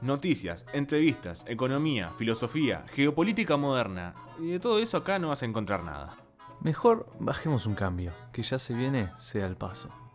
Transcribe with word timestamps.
Noticias, 0.00 0.64
entrevistas, 0.72 1.44
economía, 1.46 2.12
filosofía, 2.12 2.84
geopolítica 2.92 3.56
moderna. 3.56 4.14
Y 4.38 4.52
de 4.52 4.60
todo 4.60 4.78
eso 4.78 4.96
acá 4.96 5.18
no 5.18 5.28
vas 5.28 5.42
a 5.42 5.46
encontrar 5.46 5.82
nada. 5.82 6.16
Mejor 6.60 7.06
bajemos 7.18 7.66
un 7.66 7.74
cambio, 7.74 8.12
que 8.32 8.42
ya 8.42 8.58
se 8.58 8.72
viene, 8.72 9.10
sea 9.16 9.46
el 9.46 9.56
paso. 9.56 10.05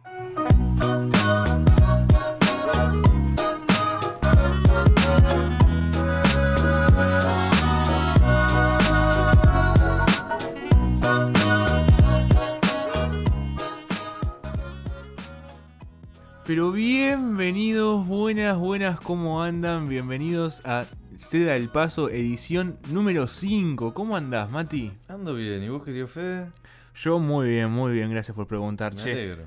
Pero 16.46 16.72
bienvenidos, 16.72 18.08
buenas, 18.08 18.58
buenas, 18.58 19.00
¿cómo 19.00 19.44
andan? 19.44 19.88
Bienvenidos 19.88 20.66
a 20.66 20.86
Ceda 21.18 21.56
el 21.56 21.70
Paso, 21.70 22.10
edición 22.10 22.78
número 22.90 23.28
5. 23.28 23.94
¿Cómo 23.94 24.18
andás, 24.18 24.50
Mati? 24.50 24.92
Ando 25.08 25.36
bien, 25.36 25.64
¿y 25.64 25.70
vos, 25.70 25.84
querido 25.84 26.08
Fede? 26.08 26.50
Yo 26.96 27.20
muy 27.20 27.50
bien, 27.50 27.70
muy 27.72 27.94
bien, 27.94 28.10
gracias 28.10 28.36
por 28.36 28.48
preguntar, 28.48 28.94
Me 28.96 29.02
che. 29.02 29.12
alegro. 29.12 29.44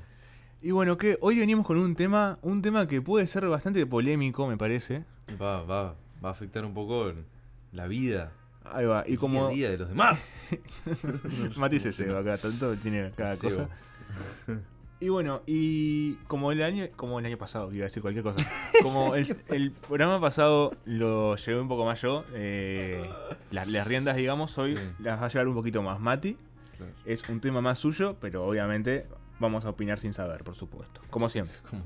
Y 0.61 0.71
bueno, 0.71 0.97
que 0.97 1.17
hoy 1.21 1.37
venimos 1.37 1.65
con 1.65 1.77
un 1.77 1.95
tema, 1.95 2.39
un 2.41 2.61
tema 2.61 2.87
que 2.87 3.01
puede 3.01 3.27
ser 3.27 3.47
bastante 3.47 3.85
polémico, 3.85 4.47
me 4.47 4.57
parece. 4.57 5.03
Va, 5.39 5.61
va, 5.63 5.95
va 6.23 6.29
a 6.29 6.31
afectar 6.31 6.65
un 6.65 6.73
poco 6.73 7.11
la 7.71 7.87
vida, 7.87 8.31
Ahí 8.71 8.85
va, 8.85 9.03
y 9.05 9.15
como 9.15 9.49
día 9.49 9.69
de 9.69 9.77
los 9.77 9.89
demás. 9.89 10.31
Mati 11.55 11.79
se 11.79 11.91
ceba 11.91 12.19
acá, 12.19 12.37
tanto 12.37 12.75
tiene 12.75 13.11
cada 13.15 13.37
cosa. 13.37 13.69
Y 14.99 15.09
bueno, 15.09 15.41
y 15.45 16.15
como 16.27 16.51
el 16.53 16.63
año, 16.63 16.87
como 16.95 17.19
el 17.19 17.25
año 17.25 17.37
pasado, 17.37 17.69
iba 17.73 17.81
a 17.83 17.87
decir 17.87 18.01
cualquier 18.01 18.23
cosa. 18.23 18.39
Como 18.81 19.15
el, 19.15 19.35
el 19.49 19.71
programa 19.87 20.21
pasado 20.21 20.71
lo 20.85 21.35
llevé 21.35 21.59
un 21.59 21.67
poco 21.67 21.83
más 21.85 22.01
yo, 22.01 22.23
eh, 22.33 23.09
las, 23.51 23.67
las 23.67 23.85
riendas, 23.85 24.15
digamos, 24.15 24.57
hoy 24.57 24.77
Sí. 24.77 24.83
las 24.99 25.21
va 25.21 25.25
a 25.25 25.29
llevar 25.29 25.47
un 25.49 25.53
poquito 25.55 25.81
más 25.81 25.99
Mati. 25.99 26.37
Claro. 26.77 26.91
Es 27.05 27.27
un 27.27 27.41
tema 27.41 27.59
más 27.61 27.77
suyo, 27.79 28.15
pero 28.21 28.45
obviamente 28.45 29.05
vamos 29.39 29.65
a 29.65 29.69
opinar 29.69 29.99
sin 29.99 30.13
saber, 30.13 30.43
por 30.45 30.55
supuesto. 30.55 31.01
Como 31.09 31.27
siempre. 31.29 31.55
Como, 31.69 31.83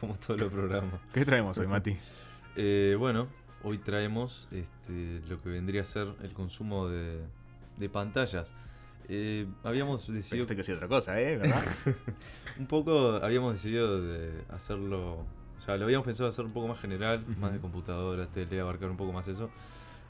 como 0.00 0.14
todos 0.14 0.40
los 0.40 0.50
programas. 0.52 0.94
¿Qué 1.12 1.24
traemos 1.26 1.58
hoy, 1.58 1.66
Mati? 1.66 1.96
Eh, 2.58 2.96
bueno, 2.98 3.28
hoy 3.64 3.76
traemos 3.76 4.48
este, 4.50 5.20
lo 5.28 5.38
que 5.42 5.50
vendría 5.50 5.82
a 5.82 5.84
ser 5.84 6.08
el 6.22 6.32
consumo 6.32 6.88
de, 6.88 7.20
de 7.76 7.88
pantallas. 7.90 8.54
Eh, 9.08 9.46
habíamos 9.62 10.06
decidido 10.06 10.46
Pensaste 10.46 10.54
que 10.56 10.60
hacía 10.62 10.74
otra 10.74 10.88
cosa, 10.88 11.20
¿eh? 11.20 11.36
¿Verdad? 11.36 11.62
un 12.58 12.66
poco, 12.66 13.20
habíamos 13.22 13.52
decidido 13.54 14.00
de 14.02 14.42
hacerlo, 14.50 15.18
o 15.56 15.60
sea, 15.60 15.76
lo 15.76 15.84
habíamos 15.84 16.04
pensado 16.06 16.28
hacer 16.28 16.44
un 16.44 16.52
poco 16.52 16.68
más 16.68 16.80
general, 16.80 17.24
más 17.38 17.52
de 17.52 17.58
computadoras, 17.60 18.28
tele, 18.32 18.60
abarcar 18.60 18.90
un 18.90 18.96
poco 18.96 19.12
más 19.12 19.28
eso. 19.28 19.50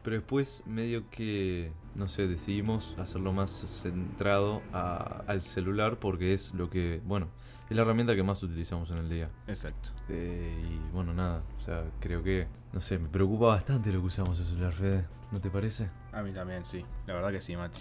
Pero 0.02 0.17
después 0.19 0.62
medio 0.67 1.11
que, 1.11 1.72
no 1.97 2.06
sé, 2.06 2.28
decidimos 2.28 2.97
hacerlo 2.97 3.33
más 3.33 3.50
centrado 3.50 4.62
a- 4.72 5.24
al 5.27 5.42
celular 5.42 5.98
porque 5.98 6.33
es 6.33 6.55
lo 6.55 6.70
que, 6.70 7.02
bueno, 7.05 7.28
es 7.69 7.77
la 7.77 7.83
herramienta 7.83 8.14
que 8.14 8.22
más 8.22 8.41
utilizamos 8.42 8.91
en 8.92 8.98
el 8.98 9.08
día. 9.08 9.28
Exacto. 9.48 9.91
Eh, 10.08 10.64
y 10.64 10.94
bueno, 10.94 11.12
nada, 11.12 11.42
o 11.58 11.61
sea, 11.61 11.84
creo 11.98 12.22
que, 12.22 12.47
no 12.72 12.80
sé, 12.80 13.00
me 13.00 13.08
preocupa 13.08 13.47
bastante 13.48 13.91
lo 13.92 14.00
que 14.00 14.06
usamos 14.06 14.39
el 14.39 14.44
celular, 14.47 14.72
Fede, 14.72 15.06
¿no 15.33 15.41
te 15.41 15.50
parece? 15.50 15.91
A 16.12 16.22
mí 16.22 16.33
también, 16.33 16.64
sí. 16.64 16.84
La 17.08 17.14
verdad 17.14 17.33
que 17.33 17.41
sí, 17.41 17.56
Mati. 17.56 17.80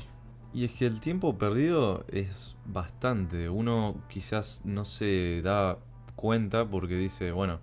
Y 0.55 0.63
es 0.63 0.71
que 0.71 0.85
el 0.85 1.01
tiempo 1.01 1.37
perdido 1.37 2.05
es 2.07 2.55
bastante. 2.65 3.49
Uno 3.49 3.97
quizás 4.07 4.61
no 4.63 4.85
se 4.85 5.41
da 5.43 5.77
cuenta 6.15 6.65
porque 6.65 6.95
dice, 6.95 7.33
bueno, 7.33 7.59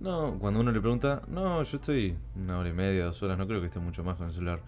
no, 0.00 0.38
cuando 0.38 0.60
uno 0.60 0.72
le 0.72 0.80
pregunta, 0.80 1.20
no, 1.28 1.62
yo 1.62 1.76
estoy 1.76 2.16
una 2.34 2.58
hora 2.58 2.70
y 2.70 2.72
media, 2.72 3.04
dos 3.04 3.22
horas, 3.22 3.36
no 3.36 3.46
creo 3.46 3.60
que 3.60 3.66
esté 3.66 3.80
mucho 3.80 4.02
más 4.02 4.16
con 4.16 4.28
el 4.28 4.32
celular. 4.32 4.60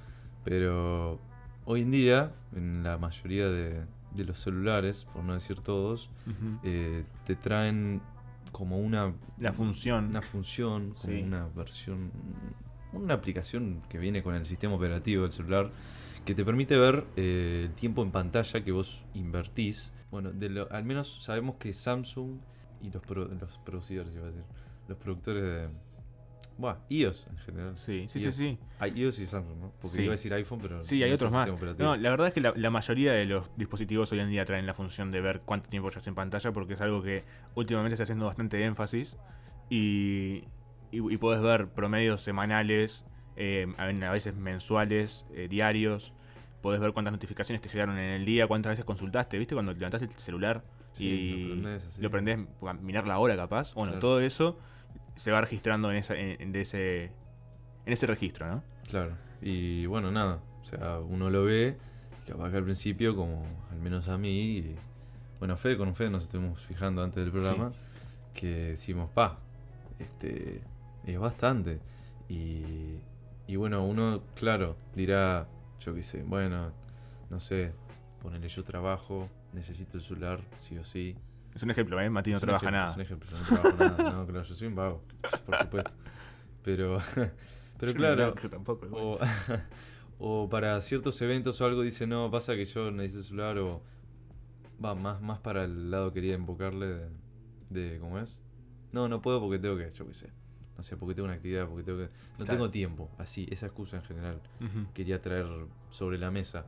Pero 0.44 1.18
hoy 1.64 1.80
en 1.82 1.90
día, 1.90 2.32
en 2.54 2.82
la 2.82 2.98
mayoría 2.98 3.48
de, 3.48 3.86
de 4.14 4.24
los 4.24 4.38
celulares, 4.38 5.06
por 5.14 5.24
no 5.24 5.32
decir 5.32 5.58
todos, 5.60 6.10
eh, 6.64 7.04
te 7.24 7.34
traen 7.34 8.02
como 8.52 8.78
una 8.78 9.14
La 9.38 9.54
función. 9.54 10.10
una 10.10 10.20
función, 10.20 10.90
como 11.00 11.14
Sí. 11.14 11.22
una 11.22 11.48
versión, 11.56 12.10
una 12.92 13.14
aplicación 13.14 13.80
que 13.88 13.96
viene 13.98 14.22
con 14.22 14.34
el 14.34 14.44
sistema 14.44 14.74
operativo 14.74 15.22
del 15.22 15.32
celular 15.32 15.70
que 16.24 16.34
te 16.34 16.44
permite 16.44 16.78
ver 16.78 17.04
eh, 17.16 17.64
el 17.68 17.74
tiempo 17.74 18.02
en 18.02 18.10
pantalla 18.10 18.62
que 18.64 18.72
vos 18.72 19.04
invertís. 19.14 19.92
Bueno, 20.10 20.30
de 20.32 20.48
lo- 20.48 20.70
al 20.72 20.84
menos 20.84 21.22
sabemos 21.22 21.56
que 21.56 21.72
Samsung 21.72 22.38
y 22.80 22.90
los, 22.90 23.02
pro- 23.02 23.26
los 23.28 23.58
productores, 23.58 23.90
iba 23.90 24.02
a 24.02 24.26
decir, 24.30 24.42
los 24.88 24.98
productores 24.98 25.42
de... 25.42 25.68
Bueno, 26.56 26.78
iOS 26.88 27.26
en 27.30 27.38
general. 27.38 27.76
Sí, 27.76 28.04
sí, 28.06 28.20
sí, 28.20 28.26
iOS. 28.26 28.34
sí. 28.36 28.58
Hay 28.78 28.92
iOS 29.00 29.18
y 29.18 29.26
Samsung, 29.26 29.58
¿no? 29.58 29.72
Porque 29.80 29.96
Sí. 29.96 30.02
iba 30.02 30.10
a 30.12 30.16
decir 30.16 30.32
iPhone, 30.34 30.60
pero... 30.62 30.82
Sí, 30.84 31.02
hay 31.02 31.10
no 31.10 31.14
otros 31.16 31.32
más. 31.32 31.50
No, 31.78 31.96
la 31.96 32.10
verdad 32.10 32.28
es 32.28 32.32
que 32.32 32.40
la, 32.40 32.52
la 32.56 32.70
mayoría 32.70 33.12
de 33.12 33.24
los 33.26 33.50
dispositivos 33.56 34.12
hoy 34.12 34.20
en 34.20 34.30
día 34.30 34.44
traen 34.44 34.64
la 34.66 34.72
función 34.74 35.10
de 35.10 35.20
ver 35.20 35.40
cuánto 35.40 35.68
tiempo 35.68 35.90
llevas 35.90 36.06
en 36.06 36.14
pantalla 36.14 36.52
porque 36.52 36.74
es 36.74 36.80
algo 36.80 37.02
que 37.02 37.24
últimamente 37.56 37.94
está 37.94 38.04
haciendo 38.04 38.26
bastante 38.26 38.64
énfasis 38.64 39.16
y, 39.68 40.44
y, 40.92 41.12
y 41.12 41.16
podés 41.16 41.42
ver 41.42 41.68
promedios 41.68 42.20
semanales, 42.20 43.04
eh, 43.36 43.66
a 43.78 44.10
veces 44.10 44.34
mensuales, 44.34 45.24
eh, 45.34 45.48
diarios. 45.48 46.12
Podés 46.62 46.80
ver 46.80 46.92
cuántas 46.92 47.12
notificaciones 47.12 47.60
te 47.60 47.68
llegaron 47.68 47.98
en 47.98 48.10
el 48.12 48.24
día, 48.24 48.46
cuántas 48.46 48.70
veces 48.70 48.84
consultaste, 48.84 49.38
¿viste? 49.38 49.54
Cuando 49.54 49.72
levantás 49.72 50.00
el 50.02 50.10
celular 50.12 50.62
Sí, 50.92 51.06
y 51.06 51.42
lo 51.48 51.48
prendés 51.54 51.86
así. 51.86 52.00
lo 52.02 52.10
prendés 52.10 52.38
a 52.66 52.72
mirar 52.74 53.06
la 53.06 53.18
hora 53.18 53.36
capaz. 53.36 53.74
Bueno, 53.74 53.92
Claro. 53.92 54.00
todo 54.00 54.20
eso 54.20 54.58
se 55.16 55.30
va 55.30 55.40
registrando 55.40 55.90
en, 55.90 55.96
esa, 55.98 56.16
en, 56.16 56.54
ese, 56.56 57.04
en 57.84 57.92
ese 57.92 58.06
registro, 58.06 58.48
¿no? 58.48 58.62
Claro, 58.88 59.12
y 59.42 59.86
bueno, 59.86 60.10
nada, 60.10 60.40
o 60.62 60.64
sea, 60.64 60.98
uno 61.00 61.30
lo 61.30 61.44
ve, 61.44 61.76
y 62.24 62.30
capaz 62.30 62.50
que 62.50 62.56
al 62.56 62.64
principio, 62.64 63.14
como 63.14 63.44
al 63.70 63.78
menos 63.80 64.08
a 64.08 64.16
mí, 64.16 64.58
y, 64.58 64.76
bueno, 65.38 65.56
Fede 65.56 65.76
con 65.76 65.94
Fede 65.94 66.10
nos 66.10 66.22
estuvimos 66.24 66.60
fijando 66.60 67.02
antes 67.02 67.22
del 67.22 67.30
programa, 67.32 67.72
que 68.32 68.46
decimos, 68.70 69.10
pa, 69.10 69.38
este, 69.98 70.62
es 71.04 71.18
bastante. 71.18 71.80
Y, 72.28 72.96
y 73.46 73.56
bueno, 73.56 73.84
uno, 73.84 74.22
claro, 74.34 74.76
dirá, 74.94 75.46
yo 75.80 75.94
qué 75.94 76.02
sé, 76.02 76.22
bueno, 76.22 76.72
no 77.30 77.40
sé, 77.40 77.72
ponele 78.20 78.48
yo 78.48 78.64
trabajo, 78.64 79.28
necesito 79.52 79.98
el 79.98 80.02
celular, 80.02 80.40
sí 80.58 80.78
o 80.78 80.84
sí. 80.84 81.16
Es 81.54 81.62
un 81.62 81.70
ejemplo, 81.70 82.00
¿eh? 82.00 82.08
Mati 82.10 82.32
no 82.32 82.40
trabaja 82.40 82.66
ejemplo, 82.66 82.78
nada. 82.78 82.90
Es 82.90 82.96
un 82.96 83.02
ejemplo, 83.02 83.30
yo 83.30 83.36
no 83.38 83.44
trabajo 83.44 83.76
nada, 83.78 84.10
no, 84.12 84.26
claro, 84.26 84.42
yo 84.42 84.54
soy 84.54 84.68
un 84.68 84.74
vago, 84.74 85.02
por 85.46 85.56
supuesto. 85.56 85.90
Pero, 86.62 86.98
pero 87.78 87.92
Yo 87.92 87.98
claro, 87.98 88.34
no, 88.42 88.50
tampoco. 88.50 88.86
o, 88.90 89.18
o 90.18 90.48
para 90.48 90.80
ciertos 90.80 91.20
eventos 91.20 91.60
o 91.60 91.66
algo 91.66 91.82
dice, 91.82 92.06
no, 92.06 92.30
pasa 92.30 92.54
que 92.54 92.64
yo 92.64 92.90
necesito 92.90 93.20
el 93.20 93.26
celular 93.26 93.58
o... 93.58 93.82
Va, 94.84 94.94
más, 94.94 95.20
más 95.20 95.38
para 95.38 95.64
el 95.64 95.90
lado 95.90 96.12
quería 96.12 96.34
invocarle 96.34 96.86
de, 96.86 97.08
de... 97.70 97.98
¿Cómo 98.00 98.18
es? 98.18 98.40
No, 98.92 99.08
no 99.08 99.20
puedo 99.20 99.40
porque 99.40 99.58
tengo 99.58 99.76
que, 99.76 99.90
yo 99.90 100.06
qué 100.06 100.14
sé. 100.14 100.32
No 100.76 100.82
sé, 100.82 100.96
porque 100.96 101.14
tengo 101.14 101.26
una 101.26 101.34
actividad, 101.34 101.68
porque 101.68 101.84
tengo 101.84 101.98
que... 101.98 102.04
No 102.38 102.44
Claro. 102.44 102.50
tengo 102.50 102.70
tiempo, 102.70 103.10
así, 103.18 103.46
esa 103.50 103.66
excusa 103.66 103.96
en 103.98 104.02
general 104.02 104.40
Ujú. 104.60 104.86
quería 104.92 105.20
traer 105.20 105.46
sobre 105.90 106.18
la 106.18 106.30
mesa. 106.30 106.66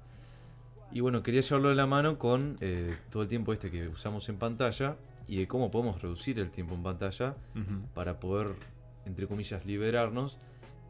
Y 0.93 1.01
bueno, 1.01 1.23
quería 1.23 1.41
llevarlo 1.41 1.71
de 1.71 1.75
la 1.75 1.87
mano 1.87 2.19
con 2.19 2.57
eh, 2.61 2.97
todo 3.11 3.23
el 3.25 3.29
tiempo 3.29 3.53
este 3.53 3.71
que 3.71 3.89
usamos 3.89 4.29
en 4.29 4.39
pantalla 4.39 4.97
y 5.27 5.39
de 5.39 5.49
cómo 5.49 5.71
podemos 5.73 6.01
reducir 6.01 6.39
el 6.39 6.51
tiempo 6.51 6.75
en 6.75 6.83
pantalla 6.85 7.37
Ujú. 7.55 7.89
para 7.95 8.21
poder, 8.21 8.55
entre 9.05 9.27
comillas, 9.27 9.67
liberarnos 9.67 10.39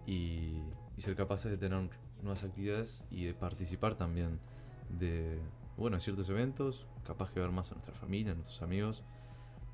y, 0.07 0.61
y 0.97 1.01
ser 1.01 1.17
capaces 1.17 1.51
de 1.51 1.57
tener 1.57 1.89
nuevas 2.23 2.45
actividades 2.45 3.03
y 3.11 3.25
de 3.25 3.33
participar 3.33 3.95
también 3.95 4.39
de, 4.91 5.39
bueno, 5.79 5.97
en 5.97 6.01
ciertos 6.01 6.29
eventos, 6.29 6.87
capaz 7.07 7.31
que 7.31 7.41
ver 7.41 7.51
más 7.51 7.71
a 7.73 7.75
nuestra 7.77 7.95
familia, 7.95 8.33
a 8.33 8.35
nuestros 8.35 8.61
amigos, 8.61 9.03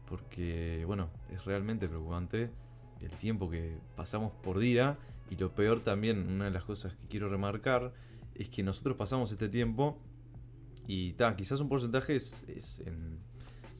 porque, 0.06 0.84
bueno, 0.86 1.08
es 1.30 1.44
realmente 1.44 1.88
preocupante 1.88 2.50
el 3.02 3.10
tiempo 3.10 3.50
que 3.50 3.78
pasamos 3.96 4.32
por 4.42 4.58
día 4.58 4.98
y 5.30 5.36
lo 5.36 5.54
peor 5.54 5.80
también, 5.80 6.28
una 6.28 6.46
de 6.46 6.50
las 6.50 6.64
cosas 6.64 6.94
que 6.94 7.06
quiero 7.08 7.28
remarcar, 7.28 7.92
es 8.34 8.48
que 8.48 8.62
nosotros 8.62 8.96
pasamos 8.96 9.30
este 9.30 9.48
tiempo 9.48 9.98
y 10.86 11.12
ta, 11.14 11.34
quizás 11.36 11.60
un 11.60 11.68
porcentaje 11.68 12.16
es, 12.16 12.44
es 12.48 12.80
en, 12.80 13.18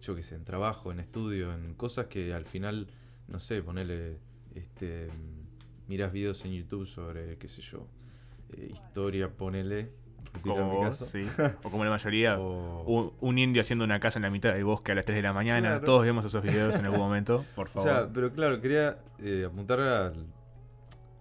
yo 0.01 0.15
qué 0.15 0.23
sé, 0.23 0.35
en 0.35 0.45
trabajo, 0.45 0.93
en 0.93 1.01
estudio, 1.01 1.53
en 1.53 1.75
cosas 1.75 2.07
que 2.07 2.33
al 2.33 2.47
final, 2.47 2.89
no 3.29 3.39
sé, 3.39 3.63
ponele, 3.63 4.19
este, 4.55 5.09
miras 5.89 6.13
videos 6.13 6.45
en 6.45 6.53
YouTube 6.53 6.87
sobre, 6.87 7.39
qué 7.39 7.49
sé 7.49 7.63
yo, 7.63 7.87
eh, 8.53 8.71
historia, 8.73 9.31
ponele, 9.37 9.91
Como 10.41 10.67
vos, 10.77 10.97
sí. 10.97 11.23
O 11.63 11.71
como 11.71 11.85
la 11.85 11.91
mayoría. 11.91 12.39
O- 12.39 12.83
Un, 12.85 13.13
un 13.21 13.39
indio 13.39 13.61
haciendo 13.61 13.85
una 13.85 14.01
casa 14.01 14.19
en 14.19 14.23
la 14.23 14.31
mitad 14.31 14.53
del 14.55 14.65
bosque 14.65 14.93
a 14.93 14.95
las 14.95 15.05
3 15.05 15.17
de 15.17 15.23
la 15.23 15.33
mañana. 15.33 15.69
Claro. 15.69 15.85
Todos 15.85 16.05
vemos 16.05 16.25
esos 16.25 16.43
videos 16.43 16.77
en 16.77 16.85
algún 16.87 17.01
momento, 17.01 17.45
por 17.55 17.67
O 17.69 17.71
favor. 17.71 17.89
sea, 17.91 18.09
pero 18.13 18.33
claro, 18.33 18.61
quería 18.61 18.99
eh, 19.21 19.45
apuntar 19.47 19.81
al, 19.81 20.27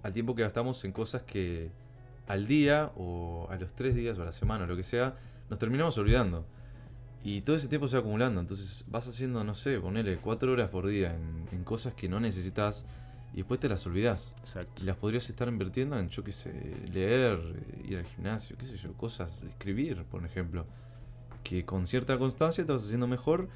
al 0.03 0.13
tiempo 0.13 0.35
que 0.35 0.41
gastamos 0.43 0.83
en 0.85 0.91
cosas 0.91 1.21
que 1.23 1.69
al 2.27 2.47
día 2.47 2.91
o 2.95 3.47
a 3.51 3.55
los 3.57 3.73
tres 3.73 3.93
días 3.95 4.17
o 4.17 4.21
a 4.21 4.25
la 4.25 4.31
semana 4.31 4.63
o 4.63 4.67
lo 4.67 4.75
que 4.75 4.83
sea, 4.83 5.15
nos 5.49 5.59
terminamos 5.59 5.97
olvidando. 5.97 6.45
Y 7.23 7.41
todo 7.41 7.55
ese 7.55 7.67
tiempo 7.67 7.87
se 7.87 7.97
va 7.97 7.99
acumulando. 7.99 8.39
Entonces 8.41 8.85
vas 8.87 9.07
haciendo, 9.07 9.43
no 9.43 9.53
sé, 9.53 9.79
ponele 9.79 10.17
cuatro 10.17 10.51
horas 10.53 10.69
por 10.69 10.87
día 10.87 11.13
en, 11.13 11.45
en 11.51 11.63
cosas 11.63 11.93
que 11.93 12.09
no 12.09 12.19
necesitas 12.19 12.85
y 13.33 13.37
después 13.37 13.59
te 13.59 13.69
las 13.69 13.85
olvidas. 13.85 14.33
Exacto. 14.39 14.81
Y 14.81 14.85
las 14.85 14.97
podrías 14.97 15.29
estar 15.29 15.47
invirtiendo 15.47 15.97
en, 15.97 16.09
yo 16.09 16.23
qué 16.23 16.31
sé, 16.31 16.51
leer, 16.91 17.39
eh, 17.39 17.85
ir 17.89 17.97
al 17.97 18.05
gimnasio, 18.05 18.57
qué 18.57 18.65
sé 18.65 18.77
yo, 18.77 18.93
cosas, 18.93 19.41
escribir, 19.47 20.03
por 20.03 20.25
ejemplo. 20.25 20.65
Que 21.43 21.65
con 21.65 21.85
cierta 21.85 22.17
constancia 22.17 22.65
te 22.65 22.71
vas 22.71 22.83
haciendo 22.83 23.07
mejor. 23.07 23.47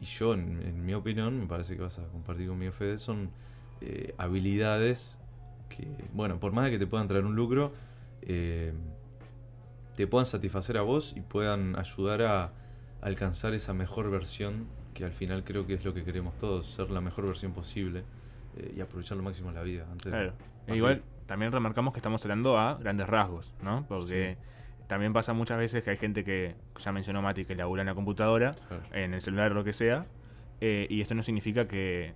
Y 0.00 0.04
yo, 0.04 0.34
en, 0.34 0.60
en 0.62 0.84
mi 0.84 0.94
opinión, 0.94 1.38
me 1.38 1.46
parece 1.46 1.76
que 1.76 1.82
vas 1.82 1.98
a 1.98 2.06
compartir 2.08 2.48
conmigo, 2.48 2.72
Fede, 2.72 2.96
son 2.96 3.30
eh, 3.80 4.14
habilidades 4.18 5.18
que, 5.68 5.86
bueno, 6.12 6.40
por 6.40 6.52
más 6.52 6.64
de 6.64 6.72
que 6.72 6.78
te 6.78 6.86
puedan 6.86 7.06
traer 7.06 7.24
un 7.24 7.36
lucro, 7.36 7.72
eh, 8.22 8.72
te 9.94 10.06
puedan 10.06 10.26
satisfacer 10.26 10.76
a 10.76 10.82
vos 10.82 11.14
y 11.16 11.20
puedan 11.20 11.78
ayudar 11.78 12.22
a 12.22 12.52
alcanzar 13.00 13.54
esa 13.54 13.72
mejor 13.74 14.10
versión 14.10 14.66
que 14.94 15.04
al 15.04 15.12
final 15.12 15.44
creo 15.44 15.66
que 15.66 15.74
es 15.74 15.84
lo 15.84 15.94
que 15.94 16.02
queremos 16.02 16.36
todos, 16.38 16.66
ser 16.66 16.90
la 16.90 17.00
mejor 17.00 17.26
versión 17.26 17.52
posible 17.52 18.04
eh, 18.56 18.74
y 18.76 18.80
aprovechar 18.80 19.16
lo 19.16 19.22
máximo 19.22 19.50
la 19.52 19.62
vida. 19.62 19.86
Antes 19.90 20.12
de. 20.12 20.32
E 20.66 20.76
igual 20.76 21.02
también 21.26 21.52
remarcamos 21.52 21.92
que 21.92 21.98
estamos 21.98 22.24
hablando 22.24 22.58
a 22.58 22.74
grandes 22.74 23.08
rasgos, 23.08 23.54
¿no? 23.62 23.86
Porque 23.88 24.36
también 24.88 25.12
pasa 25.12 25.32
muchas 25.32 25.58
veces 25.58 25.84
que 25.84 25.90
hay 25.90 25.96
gente 25.96 26.24
que, 26.24 26.56
ya 26.76 26.90
mencionó 26.92 27.22
Mati, 27.22 27.44
que 27.44 27.54
labura 27.54 27.82
en 27.82 27.86
la 27.86 27.94
computadora, 27.94 28.50
Claro. 28.68 28.82
en 28.92 29.14
el 29.14 29.22
celular 29.22 29.52
o 29.52 29.54
lo 29.54 29.64
que 29.64 29.72
sea, 29.72 30.06
eh, 30.60 30.86
y 30.90 31.00
esto 31.00 31.14
no 31.14 31.22
significa 31.22 31.68
que 31.68 32.14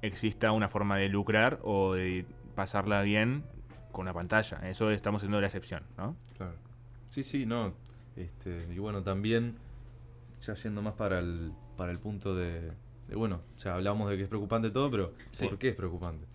exista 0.00 0.52
una 0.52 0.68
forma 0.68 0.96
de 0.96 1.08
lucrar 1.08 1.58
o 1.62 1.94
de 1.94 2.24
pasarla 2.54 3.02
bien 3.02 3.44
con 3.90 4.02
una 4.04 4.14
pantalla. 4.14 4.58
Eso 4.68 4.90
estamos 4.90 5.22
siendo 5.22 5.40
la 5.40 5.46
excepción, 5.48 5.82
¿no? 5.98 6.16
Claro. 6.36 6.54
Sí, 7.08 7.22
sí, 7.22 7.44
no. 7.46 7.74
Este, 8.16 8.66
y 8.72 8.78
bueno, 8.78 9.02
también, 9.02 9.56
ya 10.40 10.54
yendo 10.54 10.82
más 10.82 10.94
para 10.94 11.18
el, 11.18 11.52
para 11.76 11.90
el 11.92 11.98
punto 11.98 12.34
de, 12.34 12.72
de, 13.12 13.16
bueno, 13.18 13.40
o 13.56 13.58
sea, 13.58 13.74
hablamos 13.74 14.10
de 14.10 14.16
que 14.16 14.22
es 14.24 14.28
preocupante 14.28 14.70
todo, 14.70 14.90
pero 14.90 15.12
Sí. 15.30 15.46
¿por 15.46 15.58
qué 15.58 15.68
es 15.70 15.74
preocupante? 15.76 16.26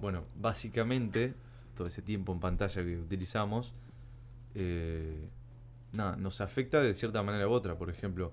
Bueno, 0.00 0.24
básicamente, 0.40 1.34
todo 1.76 1.86
ese 1.86 2.02
tiempo 2.02 2.32
en 2.32 2.40
pantalla 2.40 2.82
que 2.82 2.96
utilizamos, 2.98 3.72
eh, 4.54 5.28
nada, 5.92 6.16
nos 6.16 6.40
afecta 6.40 6.80
de 6.80 6.94
cierta 6.94 7.22
manera 7.22 7.48
u 7.48 7.52
otra. 7.52 7.76
Por 7.76 7.90
ejemplo, 7.90 8.32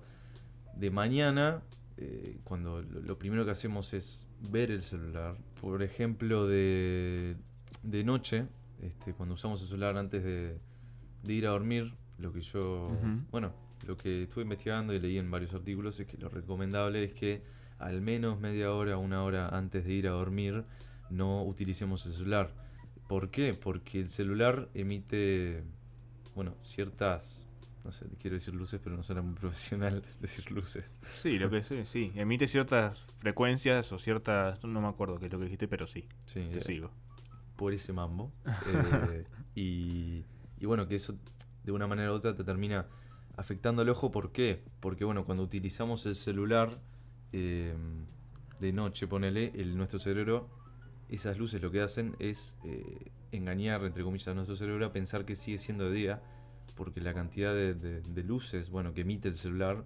de 0.76 0.90
mañana, 0.90 1.62
eh, 1.96 2.38
cuando 2.44 2.82
lo, 2.82 3.00
lo 3.00 3.18
primero 3.18 3.44
que 3.44 3.50
hacemos 3.52 3.92
es 3.94 4.26
ver 4.40 4.70
el 4.70 4.82
celular, 4.82 5.36
por 5.60 5.82
ejemplo, 5.82 6.46
de, 6.46 7.36
de 7.82 8.04
noche, 8.04 8.46
este, 8.82 9.12
cuando 9.12 9.34
usamos 9.34 9.60
el 9.62 9.68
celular 9.68 9.96
antes 9.96 10.24
de, 10.24 10.58
de 11.22 11.32
ir 11.32 11.46
a 11.46 11.50
dormir, 11.50 11.92
lo 12.18 12.32
que 12.32 12.40
yo, 12.40 12.90
bueno, 13.30 13.52
lo 13.86 13.96
que 13.96 14.24
estuve 14.24 14.42
investigando 14.44 14.92
y 14.92 14.98
leí 14.98 15.18
en 15.18 15.30
varios 15.30 15.54
artículos 15.54 15.98
es 16.00 16.06
que 16.06 16.16
lo 16.18 16.28
recomendable 16.28 17.04
es 17.04 17.12
que 17.14 17.42
al 17.80 18.00
menos 18.02 18.38
media 18.40 18.72
hora, 18.72 18.96
una 18.98 19.22
hora 19.24 19.48
antes 19.48 19.84
de 19.84 19.92
ir 19.92 20.06
a 20.06 20.10
dormir, 20.12 20.64
no 21.10 21.42
utilicemos 21.44 22.06
el 22.06 22.12
celular. 22.12 22.54
¿Por 23.08 23.30
qué? 23.30 23.54
Porque 23.54 23.98
el 24.00 24.08
celular 24.08 24.68
emite, 24.74 25.64
bueno, 26.36 26.54
ciertas, 26.62 27.44
no 27.84 27.90
sé, 27.90 28.06
quiero 28.20 28.34
decir 28.34 28.54
luces, 28.54 28.80
pero 28.82 28.96
no 28.96 29.02
suena 29.02 29.22
muy 29.22 29.34
profesional 29.40 30.02
decir 30.20 30.50
luces. 30.52 30.96
Sí, 31.02 31.38
lo 31.38 31.50
que 31.50 31.62
sí, 31.64 31.84
sí. 31.84 32.12
Emite 32.14 32.46
ciertas 32.46 33.04
frecuencias 33.18 33.90
o 33.92 33.98
ciertas... 33.98 34.62
No 34.62 34.80
me 34.80 34.88
acuerdo 34.88 35.18
qué 35.18 35.26
es 35.26 35.32
lo 35.32 35.38
que 35.38 35.46
dijiste, 35.46 35.66
pero 35.66 35.86
sí, 35.88 36.06
Sí, 36.26 36.46
te 36.52 36.58
eh, 36.58 36.62
sigo. 36.62 36.90
por 37.56 37.72
ese 37.72 37.92
mambo. 37.92 38.32
Eh, 38.72 39.24
y, 39.56 40.24
y 40.58 40.66
bueno, 40.66 40.86
que 40.86 40.94
eso 40.94 41.18
de 41.64 41.72
una 41.72 41.86
manera 41.88 42.12
u 42.12 42.14
otra 42.14 42.34
te 42.34 42.44
termina 42.44 42.86
afectando 43.36 43.82
el 43.82 43.88
ojo. 43.88 44.10
¿Por 44.12 44.30
qué? 44.32 44.62
Porque 44.78 45.04
bueno, 45.04 45.24
cuando 45.24 45.42
utilizamos 45.42 46.06
el 46.06 46.14
celular 46.14 46.78
eh, 47.32 47.74
de 48.58 48.72
noche, 48.72 49.06
ponele, 49.06 49.52
el, 49.54 49.76
nuestro 49.76 49.98
cerebro, 49.98 50.48
esas 51.08 51.38
luces 51.38 51.60
lo 51.62 51.70
que 51.70 51.80
hacen 51.80 52.14
es 52.18 52.56
eh, 52.64 53.10
engañar, 53.32 53.84
entre 53.84 54.02
comillas, 54.04 54.28
a 54.28 54.34
nuestro 54.34 54.56
cerebro 54.56 54.86
a 54.86 54.92
pensar 54.92 55.24
que 55.24 55.34
sigue 55.34 55.58
siendo 55.58 55.84
de 55.90 55.92
día, 55.96 56.22
porque 56.76 57.00
la 57.00 57.12
cantidad 57.14 57.52
de, 57.54 57.74
de- 57.74 58.00
de 58.00 58.22
luces, 58.24 58.70
bueno, 58.70 58.92
que 58.94 59.02
emite 59.02 59.28
el 59.28 59.34
celular, 59.34 59.84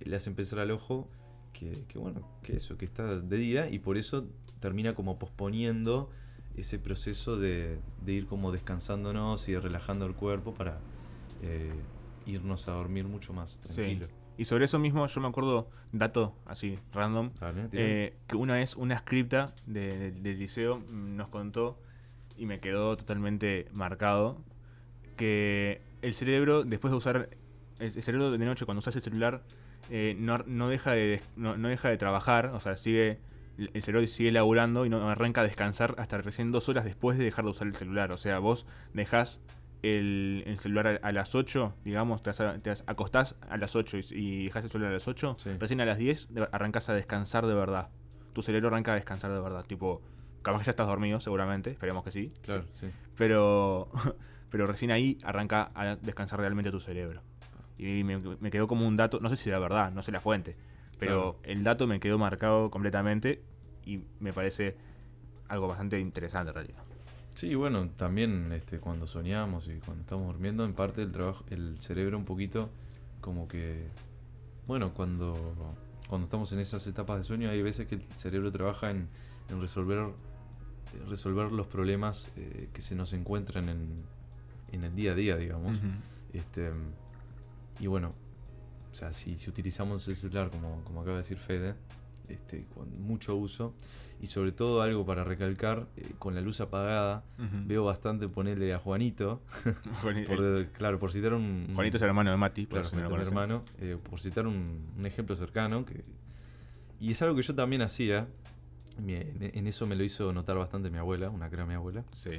eh, 0.00 0.04
le 0.08 0.16
hacen 0.16 0.34
pensar 0.34 0.60
al 0.60 0.70
ojo 0.70 1.08
que, 1.52 1.84
que, 1.88 1.98
bueno, 1.98 2.26
que 2.42 2.56
eso, 2.56 2.76
que 2.78 2.84
está 2.84 3.20
de 3.20 3.36
día, 3.36 3.70
y 3.70 3.78
por 3.78 3.96
eso 3.98 4.28
termina 4.60 4.94
como 4.94 5.18
posponiendo 5.18 6.10
ese 6.56 6.78
proceso 6.78 7.36
de, 7.38 7.78
de 8.04 8.12
ir 8.12 8.26
como 8.26 8.52
descansándonos 8.52 9.48
y 9.48 9.52
de 9.52 9.60
relajando 9.60 10.06
el 10.06 10.14
cuerpo 10.14 10.54
para 10.54 10.78
eh, 11.42 11.72
irnos 12.26 12.68
a 12.68 12.72
dormir 12.72 13.04
mucho 13.06 13.32
más 13.32 13.60
tranquilo. 13.60 14.06
Y 14.38 14.44
sobre 14.46 14.64
eso 14.64 14.78
mismo, 14.78 15.06
yo 15.06 15.20
me 15.20 15.28
acuerdo, 15.28 15.68
dato 15.92 16.34
así, 16.46 16.78
random, 16.92 17.30
Dale, 17.38 17.68
eh, 17.72 18.14
que 18.26 18.36
una 18.36 18.54
vez 18.54 18.76
una 18.76 18.98
scripta 18.98 19.54
de- 19.66 19.98
de- 19.98 20.10
del 20.12 20.38
liceo 20.38 20.82
nos 20.90 21.28
contó 21.28 21.78
y 22.36 22.46
me 22.46 22.58
quedó 22.60 22.96
totalmente 22.96 23.66
marcado 23.72 24.42
que 25.16 25.82
el 26.00 26.14
cerebro, 26.14 26.64
después 26.64 26.90
de 26.90 26.96
usar 26.96 27.28
el, 27.78 27.86
el 27.94 28.02
cerebro 28.02 28.30
de 28.30 28.38
noche, 28.38 28.64
cuando 28.64 28.78
usas 28.80 28.96
el 28.96 29.02
celular, 29.02 29.42
eh, 29.90 30.16
no, 30.18 30.38
no 30.46 30.68
deja 30.68 30.92
de, 30.92 31.20
no, 31.36 31.56
no 31.56 31.68
deja 31.68 31.88
de 31.88 31.96
trabajar, 31.98 32.46
o 32.54 32.60
sea, 32.60 32.76
sigue 32.76 33.18
el 33.58 33.82
cerebro 33.82 34.06
sigue 34.06 34.32
laburando 34.32 34.86
y 34.86 34.88
no 34.88 35.06
arranca 35.10 35.42
a 35.42 35.44
descansar 35.44 35.94
hasta 35.98 36.16
recién 36.18 36.52
dos 36.52 36.70
horas 36.70 36.84
después 36.86 37.18
de 37.18 37.24
dejar 37.24 37.44
de 37.44 37.50
usar 37.50 37.66
el 37.68 37.76
celular. 37.76 38.10
O 38.10 38.16
sea, 38.16 38.38
vos 38.38 38.66
dejás 38.94 39.42
el, 39.82 40.44
el 40.46 40.58
celular 40.58 40.86
a, 41.02 41.08
a 41.08 41.12
las 41.12 41.34
8, 41.34 41.74
digamos, 41.84 42.22
te, 42.22 42.30
acostás 42.86 43.36
a 43.48 43.56
las 43.56 43.74
8 43.76 43.98
y, 43.98 44.04
y 44.12 44.44
dejás 44.44 44.64
el 44.64 44.70
celular 44.70 44.90
a 44.90 44.94
las 44.94 45.08
8, 45.08 45.34
Sí. 45.38 45.50
recién 45.58 45.80
a 45.80 45.84
las 45.84 45.98
10 45.98 46.32
de- 46.32 46.48
arrancas 46.52 46.88
a 46.88 46.94
descansar 46.94 47.46
de 47.46 47.54
verdad. 47.54 47.90
Tu 48.32 48.42
cerebro 48.42 48.68
arranca 48.68 48.92
a 48.92 48.94
descansar 48.94 49.32
de 49.32 49.40
verdad. 49.40 49.64
Tipo, 49.66 50.00
capaz 50.42 50.60
que 50.60 50.64
ya 50.66 50.70
estás 50.70 50.86
dormido 50.86 51.20
seguramente, 51.20 51.70
esperemos 51.70 52.04
que 52.04 52.10
sí. 52.12 52.32
claro, 52.42 52.64
sí. 52.72 52.88
Pero, 53.16 53.90
pero 54.50 54.66
recién 54.66 54.90
ahí 54.92 55.18
arranca 55.24 55.70
a 55.74 55.96
descansar 55.96 56.38
realmente 56.40 56.70
tu 56.70 56.80
cerebro. 56.80 57.22
Y 57.78 58.04
me, 58.04 58.18
me 58.38 58.50
quedó 58.50 58.68
como 58.68 58.86
un 58.86 58.96
dato, 58.96 59.18
no 59.20 59.28
sé 59.28 59.36
si 59.36 59.48
era 59.50 59.58
verdad, 59.58 59.90
no 59.92 60.02
sé 60.02 60.12
la 60.12 60.20
fuente, 60.20 60.56
pero 61.00 61.40
el 61.42 61.64
dato 61.64 61.88
me 61.88 61.98
quedó 61.98 62.16
marcado 62.16 62.70
completamente 62.70 63.42
y 63.84 64.02
me 64.20 64.32
parece 64.32 64.76
algo 65.48 65.66
bastante 65.66 65.98
interesante 65.98 66.50
en 66.50 66.54
realidad. 66.54 66.82
Sí, 67.34 67.54
bueno, 67.54 67.88
también 67.96 68.52
este, 68.52 68.78
cuando 68.78 69.06
soñamos 69.06 69.68
y 69.68 69.78
cuando 69.78 70.02
estamos 70.02 70.26
durmiendo, 70.26 70.64
en 70.64 70.74
parte 70.74 71.00
del 71.00 71.12
trabajo, 71.12 71.44
el 71.50 71.80
cerebro 71.80 72.18
un 72.18 72.24
poquito 72.24 72.70
como 73.20 73.48
que, 73.48 73.88
bueno, 74.66 74.92
cuando, 74.92 75.54
cuando 76.08 76.24
estamos 76.24 76.52
en 76.52 76.58
esas 76.58 76.86
etapas 76.86 77.18
de 77.18 77.22
sueño, 77.24 77.48
hay 77.50 77.62
veces 77.62 77.86
que 77.88 77.94
el 77.96 78.02
cerebro 78.16 78.52
trabaja 78.52 78.90
en, 78.90 79.08
en 79.48 79.60
resolver, 79.60 80.08
resolver 81.08 81.52
los 81.52 81.66
problemas 81.66 82.30
eh, 82.36 82.68
que 82.72 82.82
se 82.82 82.94
nos 82.94 83.12
encuentran 83.12 83.68
en, 83.68 84.04
en 84.72 84.84
el 84.84 84.94
día 84.94 85.12
a 85.12 85.14
día, 85.14 85.36
digamos. 85.36 85.78
Este, 86.32 86.70
y 87.80 87.86
bueno, 87.86 88.12
o 88.90 88.94
sea, 88.94 89.12
si, 89.12 89.36
si 89.36 89.48
utilizamos 89.48 90.06
el 90.08 90.16
celular, 90.16 90.50
como, 90.50 90.84
como 90.84 91.00
acaba 91.00 91.16
de 91.16 91.22
decir 91.22 91.38
Fede, 91.38 91.74
este, 92.32 92.64
con 92.74 93.00
mucho 93.02 93.36
uso, 93.36 93.74
y 94.20 94.28
sobre 94.28 94.52
todo 94.52 94.82
algo 94.82 95.04
para 95.04 95.24
recalcar, 95.24 95.86
eh, 95.96 96.12
con 96.18 96.34
la 96.34 96.40
luz 96.40 96.60
apagada, 96.60 97.24
veo 97.66 97.84
bastante 97.84 98.28
ponerle 98.28 98.72
a 98.72 98.78
Juanito, 98.78 99.42
Juani- 100.02 100.24
por, 100.26 100.38
el- 100.44 100.68
claro, 100.70 100.98
por 100.98 101.10
citar 101.10 101.34
un... 101.34 101.70
Juanito 101.74 101.96
es 101.96 102.02
el 102.02 102.08
hermano 102.08 102.30
de 102.30 102.36
Mati, 102.36 102.62
por 102.66 102.80
Claro, 102.80 102.88
si 102.88 102.96
no 102.96 103.08
Juanito, 103.08 103.28
hermano, 103.28 103.64
eh, 103.80 103.96
por 104.02 104.20
citar 104.20 104.46
un, 104.46 104.86
un 104.96 105.06
ejemplo 105.06 105.34
cercano, 105.34 105.84
que, 105.84 106.04
y 107.00 107.10
es 107.10 107.20
algo 107.22 107.34
que 107.34 107.42
yo 107.42 107.54
también 107.54 107.82
hacía, 107.82 108.28
en, 109.08 109.66
eso 109.66 109.86
me 109.88 109.96
lo 109.96 110.04
hizo 110.04 110.32
notar 110.32 110.56
bastante 110.56 110.88
mi 110.90 110.98
abuela, 110.98 111.28
una 111.30 111.50
crea 111.50 111.66
mi 111.66 111.74
abuela, 111.74 112.04
Sí. 112.12 112.30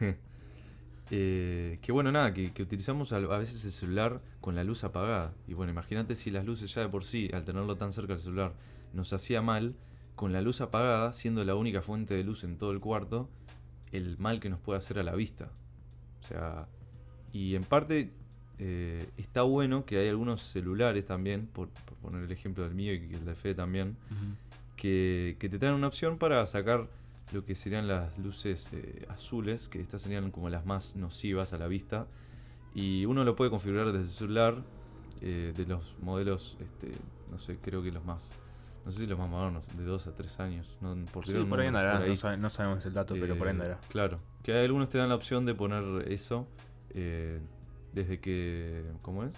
eh, 1.10 1.78
que 1.82 1.92
bueno, 1.92 2.12
nada, 2.12 2.32
que, 2.32 2.52
que 2.52 2.62
utilizamos 2.62 3.12
a, 3.12 3.16
a 3.16 3.38
veces 3.38 3.64
el 3.64 3.72
celular 3.72 4.20
con 4.40 4.54
la 4.54 4.64
luz 4.64 4.84
apagada. 4.84 5.32
Y 5.46 5.54
bueno, 5.54 5.72
imagínate 5.72 6.14
si 6.16 6.30
las 6.30 6.44
luces 6.44 6.72
ya 6.74 6.82
de 6.82 6.88
por 6.88 7.04
sí, 7.04 7.30
al 7.32 7.44
tenerlo 7.44 7.76
tan 7.76 7.92
cerca 7.92 8.14
del 8.14 8.22
celular, 8.22 8.52
nos 8.92 9.12
hacía 9.12 9.42
mal, 9.42 9.74
con 10.14 10.32
la 10.32 10.40
luz 10.42 10.60
apagada, 10.60 11.12
siendo 11.12 11.44
la 11.44 11.54
única 11.54 11.82
fuente 11.82 12.14
de 12.14 12.24
luz 12.24 12.44
en 12.44 12.58
todo 12.58 12.72
el 12.72 12.80
cuarto, 12.80 13.28
el 13.92 14.18
mal 14.18 14.40
que 14.40 14.50
nos 14.50 14.60
puede 14.60 14.78
hacer 14.78 14.98
a 14.98 15.02
la 15.02 15.14
vista. 15.14 15.50
O 16.20 16.24
sea, 16.24 16.68
y 17.32 17.54
en 17.54 17.64
parte 17.64 18.12
eh, 18.58 19.08
está 19.16 19.42
bueno 19.42 19.84
que 19.84 19.98
hay 19.98 20.08
algunos 20.08 20.40
celulares 20.40 21.06
también, 21.06 21.46
por, 21.46 21.68
por 21.68 21.96
poner 21.98 22.24
el 22.24 22.32
ejemplo 22.32 22.64
del 22.64 22.74
mío 22.74 22.94
y 22.94 23.14
el 23.14 23.24
de 23.24 23.34
Fede 23.34 23.54
también, 23.54 23.96
que 24.76 25.36
te 25.38 25.58
traen 25.58 25.74
una 25.74 25.86
opción 25.86 26.18
para 26.18 26.44
sacar 26.46 26.88
lo 27.32 27.44
que 27.44 27.54
serían 27.54 27.88
las 27.88 28.18
luces 28.18 28.70
eh, 28.72 29.06
azules, 29.08 29.68
que 29.68 29.80
estas 29.80 30.02
serían 30.02 30.30
como 30.30 30.48
las 30.50 30.66
más 30.66 30.96
nocivas 30.96 31.52
a 31.52 31.58
la 31.58 31.66
vista. 31.66 32.06
Y 32.74 33.04
uno 33.06 33.24
lo 33.24 33.36
puede 33.36 33.50
configurar 33.50 33.86
desde 33.86 34.00
el 34.00 34.06
celular, 34.06 34.62
eh, 35.20 35.52
de 35.56 35.66
los 35.66 35.96
modelos, 36.00 36.58
este, 36.60 36.92
no 37.30 37.38
sé, 37.38 37.56
creo 37.56 37.82
que 37.82 37.92
los 37.92 38.04
más, 38.04 38.34
no 38.84 38.90
sé 38.90 38.98
si 39.00 39.06
los 39.06 39.18
más 39.18 39.28
modernos, 39.28 39.66
de 39.76 39.84
2 39.84 40.06
a 40.08 40.14
3 40.14 40.40
años. 40.40 40.76
No, 40.80 40.94
por 41.12 41.26
Sí, 41.26 41.34
por 41.48 41.60
ahí 41.60 41.68
andará. 41.68 42.00
No, 42.00 42.16
sabe- 42.16 42.36
no 42.36 42.50
sabemos 42.50 42.84
el 42.86 42.92
dato, 42.94 43.14
pero 43.14 43.36
por 43.36 43.46
ahí 43.46 43.52
Eh, 43.52 43.56
andará. 43.56 43.80
Claro, 43.88 44.18
que 44.42 44.52
algunos 44.58 44.88
te 44.88 44.98
dan 44.98 45.08
la 45.08 45.14
opción 45.14 45.46
de 45.46 45.54
poner 45.54 46.10
eso 46.10 46.48
eh, 46.90 47.40
desde 47.92 48.20
que. 48.20 48.84
¿Cómo 49.02 49.24
es? 49.24 49.34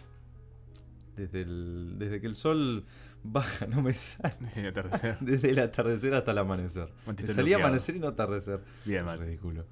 Desde, 1.16 1.42
el, 1.42 1.94
desde 1.98 2.20
que 2.20 2.26
el 2.26 2.34
sol 2.34 2.84
baja, 3.22 3.66
no 3.68 3.82
me 3.82 3.92
sale. 3.94 4.34
Desde 4.40 4.60
el 4.62 4.66
atardecer. 4.68 5.18
Desde 5.20 5.50
el 5.50 5.58
atardecer 5.58 6.14
hasta 6.14 6.30
el 6.32 6.38
amanecer. 6.38 6.88
Te 7.16 7.26
salía 7.26 7.56
amanecer 7.56 7.96
y 7.96 7.98
no 8.00 8.08
atardecer. 8.08 8.60
Bien, 8.84 9.04
Mati. 9.04 9.24
Ridículo. 9.24 9.64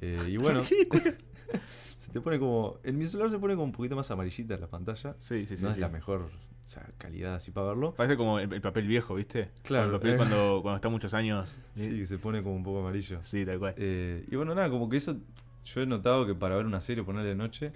Eh, 0.00 0.26
y 0.28 0.36
bueno, 0.36 0.62
se 1.96 2.12
te 2.12 2.20
pone 2.20 2.38
como. 2.38 2.78
En 2.84 2.96
mi 2.98 3.06
celular 3.06 3.30
se 3.30 3.38
pone 3.38 3.54
como 3.54 3.64
un 3.64 3.72
poquito 3.72 3.94
más 3.96 4.10
amarillita 4.10 4.56
la 4.56 4.68
pantalla. 4.68 5.14
Sí, 5.18 5.46
sí, 5.46 5.56
sí. 5.56 5.62
no 5.62 5.70
es 5.70 5.74
sí. 5.76 5.80
la 5.80 5.88
mejor 5.88 6.28
o 6.68 6.70
sea, 6.70 6.86
calidad 6.98 7.34
así 7.34 7.50
para 7.50 7.68
verlo. 7.68 7.94
Parece 7.94 8.18
como 8.18 8.38
el, 8.38 8.52
el 8.52 8.60
papel 8.60 8.86
viejo, 8.86 9.14
¿viste? 9.14 9.48
Claro, 9.62 9.86
El 9.86 9.92
papel 9.92 10.12
eh. 10.12 10.16
cuando, 10.18 10.58
cuando 10.60 10.76
está 10.76 10.90
muchos 10.90 11.14
años. 11.14 11.56
Sí, 11.72 12.04
se 12.04 12.18
pone 12.18 12.42
como 12.42 12.56
un 12.56 12.62
poco 12.62 12.80
amarillo. 12.80 13.20
Sí, 13.22 13.46
tal 13.46 13.58
cual. 13.58 13.72
Eh, 13.78 14.26
y 14.30 14.36
bueno, 14.36 14.54
nada, 14.54 14.68
como 14.68 14.86
que 14.90 14.98
eso. 14.98 15.16
Yo 15.64 15.80
he 15.80 15.86
notado 15.86 16.26
que 16.26 16.34
para 16.34 16.56
ver 16.56 16.66
una 16.66 16.82
serie 16.82 17.04
o 17.04 17.06
ponerle 17.06 17.30
de 17.30 17.36
noche, 17.36 17.72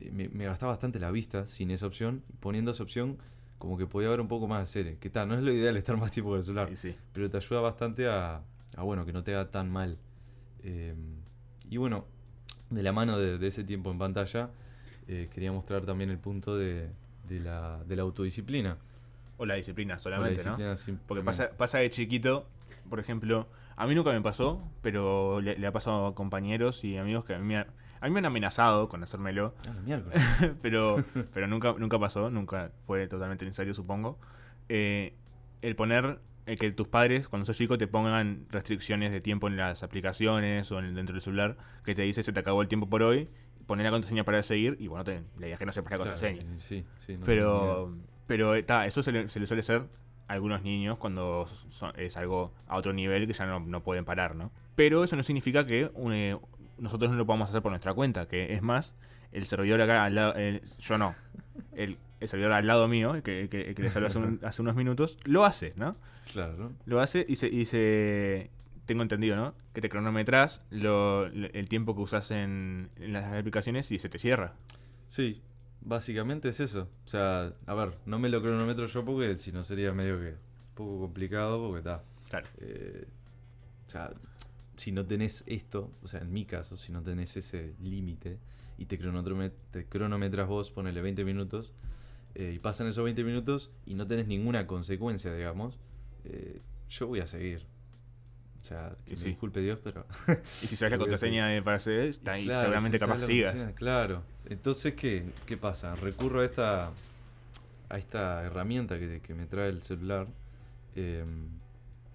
eh, 0.00 0.10
me, 0.12 0.28
me 0.28 0.44
gastaba 0.44 0.72
bastante 0.72 0.98
la 1.00 1.10
vista 1.10 1.46
sin 1.46 1.70
esa 1.70 1.86
opción. 1.86 2.22
Poniendo 2.38 2.72
esa 2.72 2.82
opción, 2.82 3.16
como 3.56 3.78
que 3.78 3.86
podía 3.86 4.10
ver 4.10 4.20
un 4.20 4.28
poco 4.28 4.46
más 4.46 4.60
de 4.60 4.66
serie. 4.66 4.98
Que 4.98 5.08
tal, 5.08 5.26
no 5.26 5.34
es 5.34 5.42
lo 5.42 5.50
ideal 5.50 5.78
estar 5.78 5.96
más 5.96 6.10
tiempo 6.10 6.28
con 6.28 6.36
el 6.36 6.42
celular. 6.44 6.68
Sí. 6.76 6.94
pero 7.14 7.30
te 7.30 7.38
ayuda 7.38 7.62
bastante 7.62 8.08
a, 8.08 8.42
a, 8.76 8.82
bueno, 8.82 9.06
que 9.06 9.14
no 9.14 9.24
te 9.24 9.34
haga 9.34 9.50
tan 9.50 9.70
mal. 9.70 9.96
Eh, 10.62 10.94
y 11.70 11.78
bueno, 11.78 12.04
de 12.68 12.82
la 12.82 12.92
mano 12.92 13.18
de, 13.18 13.38
de 13.38 13.46
ese 13.46 13.64
tiempo 13.64 13.90
en 13.90 13.96
pantalla, 13.96 14.50
quería 15.06 15.50
mostrar 15.50 15.86
también 15.86 16.10
el 16.10 16.18
punto 16.18 16.54
de, 16.58 16.90
de 17.28 17.40
la, 17.40 17.82
de 17.84 17.96
la 17.96 18.02
autodisciplina. 18.02 18.76
O 19.36 19.46
la 19.46 19.54
disciplina 19.54 19.94
O 19.94 19.96
la 19.96 19.98
solamente, 20.00 20.30
disciplina 20.42 20.70
¿no? 20.70 20.98
Porque 21.06 21.22
pasa, 21.22 21.50
pasa 21.56 21.78
de 21.78 21.90
chiquito, 21.90 22.46
por 22.90 22.98
ejemplo, 23.00 23.46
a 23.76 23.86
mí 23.86 23.94
nunca 23.94 24.10
me 24.10 24.20
pasó, 24.20 24.60
pero 24.82 25.40
le, 25.40 25.56
le 25.58 25.66
ha 25.66 25.72
pasado 25.72 26.06
a 26.08 26.14
compañeros 26.14 26.82
y 26.84 26.96
amigos 26.96 27.24
que 27.24 27.34
a 27.34 27.38
mí 27.38 27.44
me, 27.44 27.58
ha- 27.58 27.66
a 28.00 28.06
mí 28.06 28.12
me 28.12 28.18
han 28.18 28.26
amenazado 28.26 28.88
con 28.88 29.02
hacérmelo, 29.02 29.54
Ah, 29.68 29.74
la 29.86 30.02
pero, 30.62 30.96
pero 31.32 31.46
nunca, 31.46 31.74
nunca 31.78 31.98
pasó, 31.98 32.30
nunca 32.30 32.72
fue 32.86 33.06
totalmente 33.08 33.44
necesario, 33.44 33.74
supongo. 33.74 34.18
Eh, 34.68 35.14
el 35.62 35.74
poner, 35.76 36.18
el 36.46 36.58
que 36.58 36.70
tus 36.72 36.88
padres, 36.88 37.28
cuando 37.28 37.44
sos 37.46 37.56
chico, 37.56 37.76
te 37.78 37.86
pongan 37.86 38.46
restricciones 38.50 39.12
de 39.12 39.20
tiempo 39.20 39.48
en 39.48 39.56
las 39.56 39.82
aplicaciones 39.82 40.70
o 40.72 40.78
en, 40.80 40.94
dentro 40.94 41.14
del 41.14 41.22
celular, 41.22 41.56
que 41.84 41.94
te 41.94 42.02
dice 42.02 42.22
se 42.22 42.32
te 42.32 42.40
acabó 42.40 42.62
el 42.62 42.68
tiempo 42.68 42.88
por 42.88 43.02
hoy, 43.02 43.28
poner 43.68 43.84
la 43.84 43.90
contraseña 43.92 44.24
para 44.24 44.42
seguir, 44.42 44.76
y 44.80 44.88
bueno, 44.88 45.04
te, 45.04 45.22
la 45.38 45.46
idea 45.46 45.52
es 45.52 45.58
que 45.60 45.66
no 45.66 45.72
sepas 45.72 45.92
la 45.92 45.96
Claro, 45.98 46.10
contraseña. 46.10 46.42
sí, 46.58 46.84
sí, 46.96 47.16
no 47.16 47.24
Pero, 47.26 47.94
pero 48.26 48.54
está, 48.56 48.86
eso 48.86 49.02
se 49.04 49.12
le, 49.12 49.28
se 49.28 49.38
le 49.38 49.46
suele 49.46 49.60
hacer 49.60 49.82
a 50.26 50.32
algunos 50.32 50.62
niños 50.62 50.98
cuando 50.98 51.46
son- 51.46 51.92
es 51.96 52.16
algo 52.16 52.52
a 52.66 52.76
otro 52.76 52.92
nivel 52.92 53.26
que 53.28 53.32
ya 53.34 53.46
no, 53.46 53.60
no 53.60 53.82
pueden 53.84 54.04
parar, 54.04 54.34
¿no? 54.34 54.50
Pero 54.74 55.04
eso 55.04 55.14
no 55.16 55.22
significa 55.22 55.66
que 55.66 55.90
eh, 56.12 56.36
nosotros 56.78 57.10
no 57.12 57.16
lo 57.16 57.26
podamos 57.26 57.50
hacer 57.50 57.62
por 57.62 57.70
nuestra 57.70 57.94
cuenta, 57.94 58.26
que 58.26 58.54
es 58.54 58.62
más, 58.62 58.94
el 59.32 59.44
servidor 59.46 59.80
acá 59.82 60.04
al 60.04 60.14
lado, 60.14 60.32
el- 60.34 60.62
yo 60.78 60.96
no, 60.98 61.14
el, 61.74 61.98
el 62.20 62.28
servidor 62.28 62.52
al 62.52 62.66
lado 62.66 62.88
mío, 62.88 63.12
que, 63.22 63.48
que, 63.50 63.74
que 63.74 63.82
les 63.82 63.94
hace, 63.94 64.18
un- 64.18 64.40
hace 64.44 64.62
unos 64.62 64.74
minutos, 64.76 65.16
lo 65.24 65.44
hace, 65.44 65.74
¿no? 65.76 65.94
Claro. 66.32 66.72
Lo 66.86 67.00
hace 67.00 67.24
y 67.28 67.36
se, 67.36 67.48
y 67.48 67.64
se 67.66 68.50
tengo 68.88 69.02
entendido, 69.02 69.36
¿no? 69.36 69.54
Que 69.74 69.80
te 69.82 69.90
cronometras 69.90 70.64
lo, 70.70 71.26
el 71.26 71.68
tiempo 71.68 71.94
que 71.94 72.00
usas 72.00 72.30
en, 72.30 72.90
en 72.96 73.12
las 73.12 73.32
aplicaciones 73.32 73.92
y 73.92 73.98
se 73.98 74.08
te 74.08 74.18
cierra. 74.18 74.54
Sí, 75.06 75.42
básicamente 75.82 76.48
es 76.48 76.58
eso. 76.58 76.88
O 77.04 77.08
sea, 77.08 77.52
a 77.66 77.74
ver, 77.74 77.98
no 78.06 78.18
me 78.18 78.30
lo 78.30 78.42
cronometro 78.42 78.86
yo 78.86 79.04
porque 79.04 79.38
si 79.38 79.52
no 79.52 79.62
sería 79.62 79.92
medio 79.92 80.18
que 80.18 80.30
un 80.30 80.74
poco 80.74 81.00
complicado 81.00 81.60
porque 81.60 81.78
está. 81.78 82.02
Claro. 82.30 82.46
Eh, 82.60 83.06
o 83.86 83.90
sea, 83.90 84.10
si 84.76 84.90
no 84.90 85.04
tenés 85.04 85.44
esto, 85.46 85.92
o 86.02 86.08
sea, 86.08 86.20
en 86.20 86.32
mi 86.32 86.46
caso, 86.46 86.78
si 86.78 86.90
no 86.90 87.02
tenés 87.02 87.36
ese 87.36 87.74
límite 87.82 88.38
y 88.78 88.86
te, 88.86 88.96
te 89.70 89.86
cronometras 89.86 90.48
vos, 90.48 90.70
ponele 90.70 91.02
20 91.02 91.24
minutos, 91.24 91.74
eh, 92.34 92.52
y 92.54 92.58
pasan 92.58 92.86
esos 92.86 93.04
20 93.04 93.22
minutos 93.22 93.70
y 93.84 93.94
no 93.94 94.06
tenés 94.06 94.26
ninguna 94.28 94.66
consecuencia, 94.66 95.34
digamos, 95.34 95.78
eh, 96.24 96.62
yo 96.88 97.06
voy 97.06 97.20
a 97.20 97.26
seguir. 97.26 97.66
O 98.68 98.74
sea, 98.74 98.96
que 99.06 99.14
Y 99.14 99.16
me 99.16 99.16
sí. 99.16 99.28
disculpe 99.30 99.60
Dios, 99.62 99.78
pero... 99.82 100.06
Y 100.60 100.66
si 100.66 100.76
sabes 100.76 100.92
la 100.92 100.98
contraseña 100.98 101.46
de 101.48 101.62
para 101.62 101.76
acceder, 101.76 102.08
está 102.08 102.32
ahí, 102.32 102.44
Claro, 102.44 102.60
seguramente 102.60 102.98
si 102.98 103.04
capaz 103.06 103.22
sigas. 103.22 103.68
Claro. 103.76 104.22
Entonces, 104.44 104.94
¿qué, 104.94 105.32
¿qué 105.46 105.56
pasa? 105.56 105.94
Recurro 105.96 106.40
a 106.40 106.44
esta, 106.44 106.92
a 107.88 107.98
esta 107.98 108.44
herramienta 108.44 108.98
que, 108.98 109.20
que 109.22 109.34
me 109.34 109.46
trae 109.46 109.70
el 109.70 109.82
celular. 109.82 110.26
eh, 110.96 111.24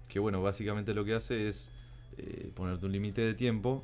que 0.08 0.20
bueno, 0.20 0.44
básicamente 0.44 0.94
lo 0.94 1.04
que 1.06 1.16
hace 1.16 1.48
es 1.48 1.72
eh, 2.18 2.52
ponerte 2.56 2.86
un 2.86 2.92
límite 2.92 3.22
de 3.22 3.34
tiempo. 3.34 3.84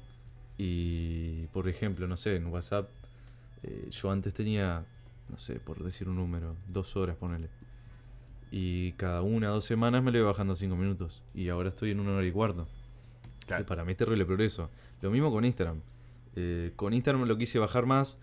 Y, 0.57 1.47
por 1.47 1.67
ejemplo, 1.67 2.07
no 2.07 2.17
sé, 2.17 2.35
en 2.35 2.47
WhatsApp, 2.47 2.89
eh, 3.63 3.87
yo 3.91 4.11
antes 4.11 4.33
tenía, 4.33 4.85
no 5.29 5.37
sé, 5.39 5.59
por 5.59 5.83
decir 5.83 6.07
un 6.09 6.17
número, 6.17 6.55
dos 6.67 6.95
horas, 6.97 7.15
ponele. 7.17 7.49
Y 8.51 8.93
cada 8.93 9.21
una 9.21 9.51
o 9.51 9.55
dos 9.55 9.65
semanas 9.65 10.03
me 10.03 10.11
lo 10.11 10.17
iba 10.19 10.27
bajando 10.27 10.53
a 10.53 10.55
cinco 10.55 10.75
minutos. 10.75 11.21
Y 11.33 11.49
ahora 11.49 11.69
estoy 11.69 11.91
en 11.91 11.99
una 11.99 12.13
hora 12.13 12.25
y 12.25 12.31
cuarto. 12.31 12.67
Claro. 13.45 13.63
Que 13.63 13.67
para 13.67 13.83
mí 13.85 13.91
es 13.91 13.97
terrible 13.97 14.25
progreso. 14.25 14.69
Lo 15.01 15.11
mismo 15.11 15.31
con 15.31 15.45
Instagram. 15.45 15.81
Eh, 16.35 16.71
con 16.75 16.93
Instagram 16.93 17.25
lo 17.27 17.37
quise 17.37 17.59
bajar 17.59 17.85
más 17.85 18.19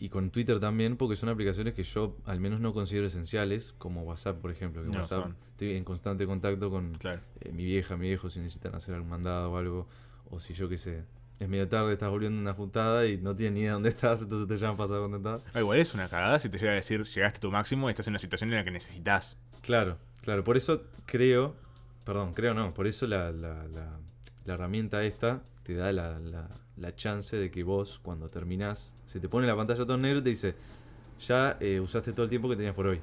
y 0.00 0.10
con 0.10 0.30
Twitter 0.30 0.60
también 0.60 0.96
porque 0.96 1.16
son 1.16 1.28
aplicaciones 1.28 1.74
que 1.74 1.82
yo 1.82 2.16
al 2.24 2.38
menos 2.40 2.60
no 2.60 2.72
considero 2.72 3.06
esenciales, 3.06 3.74
como 3.78 4.02
WhatsApp, 4.02 4.40
por 4.40 4.50
ejemplo. 4.52 4.82
Que 4.82 4.88
No, 4.88 4.98
WhatsApp 4.98 5.22
son. 5.24 5.36
estoy 5.50 5.72
en 5.76 5.84
constante 5.84 6.24
contacto 6.26 6.70
con 6.70 6.94
Claro. 6.94 7.20
eh, 7.40 7.50
mi 7.52 7.64
vieja, 7.64 7.96
mi 7.96 8.06
viejo, 8.08 8.30
si 8.30 8.38
necesitan 8.38 8.74
hacer 8.76 8.94
algún 8.94 9.10
mandado 9.10 9.50
o 9.52 9.56
algo. 9.56 9.88
O 10.30 10.38
si 10.40 10.54
yo 10.54 10.68
qué 10.68 10.76
sé, 10.76 11.04
es 11.40 11.48
media 11.48 11.68
tarde, 11.68 11.92
estás 11.94 12.10
volviendo 12.10 12.38
una 12.40 12.52
juntada 12.52 13.06
y 13.06 13.16
no 13.16 13.34
tienes 13.34 13.54
ni 13.54 13.60
idea 13.60 13.72
dónde 13.72 13.88
estás, 13.88 14.22
entonces 14.22 14.46
te 14.46 14.56
llaman 14.56 14.76
para 14.76 14.88
saber 14.88 15.02
dónde 15.04 15.18
estás. 15.18 15.42
Ah, 15.54 15.60
igual 15.60 15.78
es 15.78 15.94
una 15.94 16.08
cagada 16.08 16.38
si 16.38 16.48
te 16.48 16.58
llega 16.58 16.72
a 16.72 16.74
decir 16.74 17.02
llegaste 17.04 17.38
a 17.38 17.40
tu 17.40 17.50
máximo 17.50 17.88
y 17.88 17.90
estás 17.90 18.06
en 18.08 18.12
una 18.12 18.18
situación 18.18 18.50
en 18.50 18.56
la 18.56 18.64
que 18.64 18.70
necesitas. 18.70 19.38
Claro, 19.68 19.98
claro. 20.22 20.42
Por 20.44 20.56
eso 20.56 20.84
creo, 21.04 21.54
perdón, 22.06 22.32
creo 22.32 22.54
no, 22.54 22.72
por 22.72 22.86
eso 22.86 23.06
la, 23.06 23.30
la, 23.32 23.68
la, 23.68 23.98
la 24.46 24.54
herramienta 24.54 25.04
esta 25.04 25.42
te 25.62 25.74
da 25.74 25.92
la, 25.92 26.18
chance 26.96 27.36
de 27.36 27.50
que 27.50 27.62
vos, 27.64 27.98
cuando 28.02 28.30
terminás, 28.30 28.94
se 29.04 29.20
te 29.20 29.28
pone 29.28 29.46
la 29.46 29.54
pantalla 29.54 29.84
todo 29.84 29.96
en 29.96 30.00
negro 30.00 30.20
y 30.20 30.22
te 30.22 30.28
dice, 30.30 30.54
ya 31.20 31.58
eh, 31.60 31.80
usaste 31.80 32.14
todo 32.14 32.22
el 32.24 32.30
tiempo 32.30 32.48
que 32.48 32.56
tenías 32.56 32.74
por 32.74 32.86
hoy. 32.86 32.98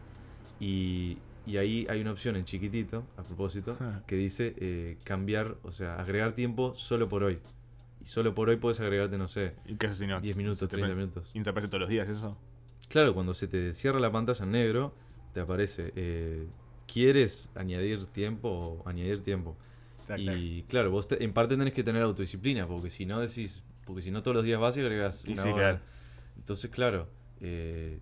Y, 0.60 1.20
y 1.46 1.58
ahí 1.58 1.86
hay 1.88 2.02
una 2.02 2.12
opción 2.14 2.36
en 2.36 2.46
chiquitito, 2.46 3.04
a 3.16 3.22
propósito, 3.22 3.78
que 4.08 4.16
dice 4.16 4.56
eh, 4.58 4.98
cambiar, 5.04 5.58
o 5.62 5.72
sea, 5.72 5.98
agregar 5.98 6.34
tiempo 6.34 6.74
solo 6.74 7.08
por 7.08 7.24
hoy. 7.24 7.38
Y 8.02 8.08
solo 8.08 8.34
por 8.34 8.50
hoy 8.50 8.56
puedes 8.56 8.80
agregarte, 8.80 9.20
no 9.20 9.28
sé, 9.28 9.54
¿Y 9.68 9.76
qué 9.76 9.86
haces 9.86 10.00
si 10.00 10.08
no? 10.08 10.20
10 10.20 10.34
se 10.34 10.42
minutos, 10.42 10.68
te 10.68 10.78
30 10.78 10.88
pre- 10.88 10.96
minutos. 10.96 11.30
¿Y 11.32 11.38
no 11.38 11.44
te 11.44 11.52
aparece 11.52 11.68
todos 11.70 11.82
los 11.82 11.90
días 11.92 12.10
eso? 12.10 12.36
Claro, 12.90 13.14
cuando 13.14 13.36
se 13.36 13.48
te 13.48 13.72
cierra 13.72 14.00
la 14.00 14.12
pantalla 14.12 14.44
en 14.46 14.52
negro, 14.52 14.94
te 15.36 15.42
aparece, 15.42 15.92
eh, 15.98 16.48
¿quieres 16.88 17.52
añadir 17.56 18.06
tiempo 18.06 18.48
o 18.50 18.88
añadir 18.90 19.22
tiempo? 19.22 19.58
Y 20.18 20.64
claro, 20.64 20.92
vos 20.92 21.10
te- 21.10 21.22
en 21.22 21.34
parte 21.34 21.58
tenés 21.58 21.74
que 21.74 21.84
tener 21.84 22.02
autodisciplina, 22.04 22.66
porque 22.66 22.90
si 22.90 23.06
no 23.06 23.20
decís, 23.20 23.62
porque 23.86 24.02
si 24.02 24.12
no 24.12 24.24
todos 24.24 24.36
los 24.36 24.46
días 24.46 24.62
vas 24.62 24.78
y 24.78 24.80
agregas 24.80 25.26
una 25.26 25.36
sí, 25.36 25.50
hora. 25.50 25.56
claro. 25.58 25.80
Entonces, 26.38 26.72
claro, 26.72 27.10
eh, 27.42 28.00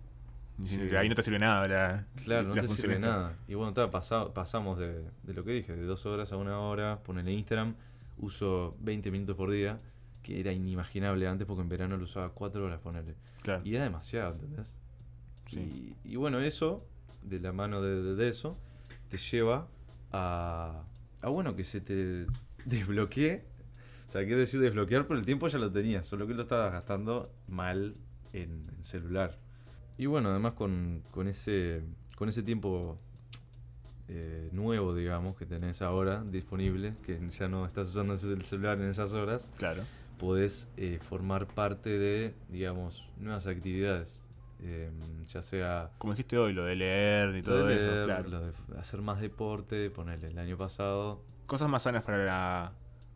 Sí. 0.62 0.80
Ahí 0.96 1.08
no 1.08 1.16
te 1.16 1.24
sirve 1.24 1.40
nada 1.40 1.66
la, 1.66 2.06
claro, 2.24 2.54
no 2.54 2.54
te 2.54 2.68
sirve 2.68 3.00
nada. 3.00 3.36
Y 3.48 3.54
bueno, 3.54 3.72
ta, 3.72 3.90
pasa- 3.90 4.32
pasamos 4.32 4.78
de, 4.78 5.02
de 5.24 5.34
lo 5.34 5.42
que 5.42 5.50
dije, 5.50 5.74
de 5.74 5.82
dos 5.84 6.06
horas 6.06 6.30
a 6.32 6.36
una 6.36 6.60
hora, 6.60 7.00
ponerle 7.02 7.32
Instagram, 7.32 7.74
uso 8.18 8.76
20 8.78 9.10
minutos 9.10 9.34
por 9.34 9.50
día, 9.50 9.80
que 10.22 10.38
era 10.38 10.52
inimaginable 10.52 11.26
antes 11.26 11.44
porque 11.44 11.62
en 11.62 11.68
verano 11.68 11.96
lo 11.96 12.04
usaba 12.04 12.28
4 12.28 12.64
horas, 12.64 12.78
ponerle. 12.80 13.16
Claro. 13.42 13.62
Y 13.64 13.74
era 13.74 13.82
demasiado, 13.82 14.30
¿entendés? 14.34 14.78
Sí. 15.46 15.96
Y, 16.04 16.12
y 16.12 16.16
bueno, 16.16 16.38
eso, 16.38 16.86
de 17.24 17.40
la 17.40 17.52
mano 17.52 17.80
de, 17.82 18.28
eso, 18.28 18.56
te 19.08 19.16
lleva 19.16 19.66
a, 20.12 20.84
a, 21.20 21.28
bueno, 21.28 21.56
que 21.56 21.64
se 21.64 21.80
te 21.80 22.26
desbloquee. 22.64 23.42
O 24.08 24.10
sea, 24.10 24.22
quiero 24.24 24.38
decir 24.38 24.60
desbloquear, 24.60 25.06
pero 25.06 25.18
el 25.18 25.24
tiempo 25.24 25.48
ya 25.48 25.58
lo 25.58 25.72
tenías, 25.72 26.06
solo 26.06 26.26
que 26.26 26.34
lo 26.34 26.42
estabas 26.42 26.72
gastando 26.72 27.32
mal 27.48 27.94
en, 28.32 28.64
en 28.76 28.84
celular. 28.84 29.38
Y 29.98 30.06
bueno, 30.06 30.28
además 30.30 30.52
con, 30.54 31.02
con 31.10 31.26
ese, 31.28 31.82
con 32.16 32.28
ese 32.28 32.42
tiempo 32.42 32.98
eh, 34.08 34.50
nuevo, 34.52 34.94
digamos, 34.94 35.36
que 35.36 35.46
tenés 35.46 35.80
ahora 35.82 36.22
disponible, 36.22 36.94
que 37.04 37.18
ya 37.30 37.48
no 37.48 37.64
estás 37.66 37.88
usando 37.88 38.14
ese- 38.14 38.32
el 38.32 38.44
celular 38.44 38.78
en 38.78 38.88
esas 38.88 39.14
horas, 39.14 39.50
Claro. 39.56 39.82
podés 40.18 40.70
eh, 40.76 40.98
formar 41.00 41.46
parte 41.46 41.98
de, 41.98 42.34
digamos, 42.50 43.08
nuevas 43.18 43.46
actividades. 43.46 44.20
Eh, 44.66 44.90
ya 45.28 45.42
sea 45.42 45.90
Como 45.98 46.14
dijiste 46.14 46.38
hoy, 46.38 46.54
lo 46.54 46.64
de 46.64 46.74
leer 46.74 47.36
y 47.36 47.42
todo 47.42 47.60
lo 47.60 47.66
de 47.66 47.76
eso. 47.76 48.04
Claro. 48.06 48.28
lo 48.30 48.40
de 48.40 48.52
hacer 48.78 49.02
más 49.02 49.20
deporte, 49.20 49.90
ponerle 49.90 50.28
el 50.28 50.38
año 50.38 50.56
pasado. 50.56 51.22
Cosas 51.46 51.68
más 51.68 51.82
sanas 51.82 52.02
para 52.04 52.24
la, 52.24 52.72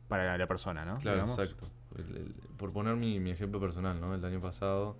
para 0.08 0.36
la 0.36 0.46
persona, 0.46 0.84
¿no? 0.84 0.98
Claro, 0.98 1.16
Digamos. 1.22 1.38
exacto. 1.38 1.66
El- 1.96 2.16
el- 2.16 2.34
por 2.58 2.72
poner 2.72 2.96
mi, 2.96 3.18
mi 3.18 3.30
ejemplo 3.30 3.58
personal, 3.60 3.98
¿no? 4.00 4.14
El 4.14 4.22
año 4.24 4.40
pasado 4.40 4.96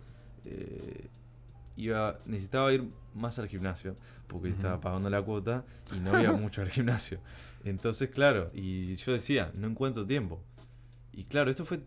eh, 0.47 1.09
iba, 1.77 2.19
necesitaba 2.25 2.73
ir 2.73 2.89
más 3.15 3.39
al 3.39 3.49
gimnasio 3.49 3.95
porque 4.27 4.49
estaba 4.49 4.81
pagando 4.81 5.11
la 5.11 5.21
cuota 5.23 5.65
y 5.95 5.99
no 6.01 6.19
iba 6.23 6.33
mucho 6.33 6.63
al 6.63 6.71
gimnasio. 6.71 7.21
Entonces, 7.65 8.09
claro, 8.11 8.51
y 8.55 8.95
yo 8.97 9.13
decía, 9.13 9.51
no 9.55 9.67
encuentro 9.67 10.07
tiempo. 10.07 10.43
Y 11.13 11.25
claro, 11.25 11.51
esto 11.51 11.65
fue 11.67 11.81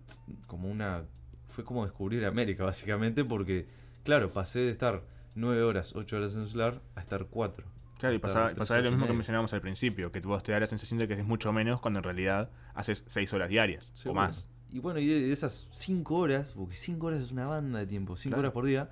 como 0.45 0.69
una 0.69 1.03
fue 1.49 1.63
como 1.65 1.83
descubrir 1.83 2.25
América, 2.25 2.63
básicamente, 2.63 3.25
porque, 3.25 3.67
claro, 4.03 4.31
pasé 4.31 4.59
de 4.59 4.71
estar 4.71 5.03
9 5.35 5.63
horas, 5.63 5.95
8 5.95 6.17
horas 6.17 6.35
en 6.35 6.41
el 6.41 6.47
celular 6.47 6.81
a 6.95 7.01
estar 7.01 7.25
4. 7.25 7.65
Claro, 7.99 8.15
y 8.15 8.17
pasaba, 8.19 8.51
lo 8.51 8.87
y 8.87 8.91
mismo 8.91 9.05
que 9.05 9.13
mencionábamos 9.13 9.53
al 9.53 9.61
principio, 9.61 10.11
que 10.11 10.19
vos 10.21 10.41
te 10.41 10.51
da 10.51 10.59
la 10.59 10.65
sensación 10.65 10.99
de 10.99 11.07
que 11.07 11.13
es 11.13 11.23
mucho 11.23 11.53
menos 11.53 11.79
cuando 11.81 11.99
en 11.99 12.03
realidad 12.03 12.49
haces 12.73 13.03
6 13.07 13.31
horas 13.33 13.49
diarias 13.49 13.91
o 14.05 14.13
más. 14.13 14.47
Y 14.71 14.79
bueno, 14.79 14.99
y 14.99 15.05
de 15.07 15.31
esas 15.31 15.67
5 15.71 16.15
horas, 16.15 16.53
porque 16.55 16.75
5 16.75 17.05
horas 17.05 17.21
es 17.21 17.31
una 17.31 17.45
banda 17.45 17.77
de 17.79 17.85
tiempo, 17.85 18.15
5 18.17 18.29
Claro. 18.33 18.39
horas 18.39 18.53
por 18.53 18.65
día, 18.65 18.89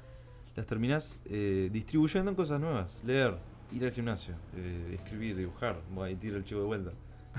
las 0.56 0.68
terminás 0.68 1.18
eh, 1.26 1.70
distribuyendo 1.72 2.30
en 2.30 2.36
cosas 2.36 2.60
nuevas. 2.60 3.02
Leer, 3.04 3.38
ir 3.72 3.84
al 3.86 3.92
gimnasio, 3.92 4.36
eh, 4.56 4.92
escribir, 4.94 5.38
dibujar. 5.38 5.82
Ahí 6.04 6.16
tiro 6.16 6.38
el 6.38 6.44
chivo 6.44 6.62
de 6.62 6.68
vuelta. 6.68 6.92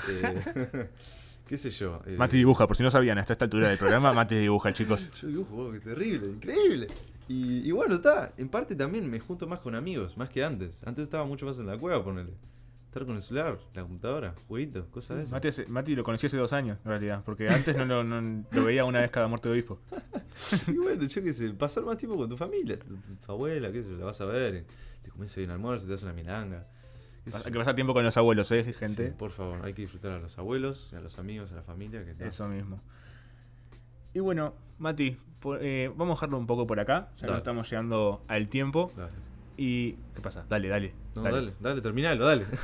Eh, 0.08 0.88
¿Qué 1.46 1.58
sé 1.58 1.70
yo? 1.70 2.00
eh, 2.06 2.16
Mati 2.16 2.36
dibuja, 2.36 2.66
por 2.66 2.76
si 2.76 2.82
no 2.82 2.90
sabían, 2.90 3.18
hasta 3.18 3.32
esta 3.34 3.44
altura 3.44 3.68
del 3.68 3.78
programa, 3.78 4.12
Mati 4.12 4.36
dibuja, 4.36 4.72
chicos. 4.72 5.08
Yo 5.20 5.28
dibujo, 5.28 5.70
qué 5.72 5.80
terrible, 5.80 6.28
increíble. 6.28 6.86
Y, 7.32 7.68
y 7.68 7.70
bueno, 7.70 7.94
está, 7.94 8.32
en 8.38 8.48
parte 8.48 8.74
también 8.74 9.08
me 9.08 9.20
junto 9.20 9.46
más 9.46 9.60
con 9.60 9.74
amigos, 9.76 10.16
más 10.16 10.28
que 10.30 10.42
antes. 10.42 10.82
Antes 10.84 11.04
estaba 11.04 11.24
mucho 11.24 11.46
más 11.46 11.58
en 11.60 11.66
la 11.66 11.78
cueva, 11.78 12.02
ponele. 12.02 12.32
Estar 12.86 13.06
con 13.06 13.14
el 13.14 13.22
celular, 13.22 13.56
la 13.72 13.82
computadora, 13.82 14.34
jueguitos, 14.48 14.88
cosas 14.88 15.16
de 15.18 15.22
esas. 15.22 15.32
Mati, 15.34 15.46
hace- 15.48 15.66
Mati 15.66 15.94
lo 15.94 16.02
conocí 16.02 16.26
hace 16.26 16.36
dos 16.36 16.52
años, 16.52 16.78
en 16.84 16.90
realidad, 16.90 17.22
porque 17.24 17.48
antes 17.48 17.76
no, 17.76 17.84
lo- 17.84 18.02
no- 18.02 18.44
lo 18.50 18.64
veía 18.64 18.84
una 18.84 19.00
vez 19.00 19.12
cada 19.12 19.28
muerte 19.28 19.48
de 19.48 19.52
obispo. 19.54 19.78
Y 20.66 20.72
bueno, 20.72 21.04
yo 21.04 21.22
qué 21.22 21.32
sé, 21.32 21.50
pasar 21.50 21.84
más 21.84 21.98
tiempo 21.98 22.16
con 22.16 22.28
tu 22.28 22.36
familia, 22.36 22.78
tu, 22.80 22.96
tu- 22.96 23.14
tu 23.14 23.32
abuela, 23.32 23.70
qué 23.70 23.84
sé 23.84 23.90
yo, 23.90 23.96
la 23.98 24.06
vas 24.06 24.20
a 24.20 24.24
ver, 24.24 24.64
te 25.02 25.10
comes 25.10 25.36
un 25.36 25.50
almuerzo, 25.50 25.84
te 25.86 25.92
das 25.92 26.02
una 26.02 26.12
milanga. 26.12 26.66
Hay 27.32 27.52
que 27.52 27.58
pasar 27.58 27.74
tiempo 27.76 27.92
con 27.94 28.02
los 28.02 28.16
abuelos, 28.16 28.50
¿eh, 28.50 28.64
gente? 28.72 29.10
Sí, 29.10 29.14
por 29.16 29.30
favor, 29.30 29.64
hay 29.64 29.72
que 29.74 29.82
disfrutar 29.82 30.10
a 30.12 30.18
los 30.18 30.36
abuelos, 30.38 30.92
a 30.94 31.00
los 31.00 31.16
amigos, 31.20 31.52
a 31.52 31.56
la 31.56 31.62
familia. 31.62 32.04
Que, 32.04 32.26
Eso 32.26 32.48
mismo. 32.48 32.82
Y 34.14 34.20
bueno, 34.20 34.54
Mati, 34.78 35.16
por- 35.40 35.58
eh, 35.62 35.88
vamos 35.96 36.12
a 36.12 36.16
dejarlo 36.16 36.38
un 36.38 36.46
poco 36.46 36.66
por 36.66 36.80
acá, 36.80 37.08
ya 37.16 37.20
que 37.22 37.26
Dale. 37.28 37.38
estamos 37.38 37.68
llegando 37.70 38.22
al 38.28 38.48
tiempo. 38.48 38.92
Dale. 38.96 39.12
Y. 39.56 39.92
¿Qué 40.14 40.20
pasa? 40.22 40.44
Dale, 40.48 40.68
dale. 40.68 40.94
No, 41.14 41.22
dale, 41.22 41.52
dale, 41.60 41.80
terminalo, 41.80 42.26
dale. 42.26 42.46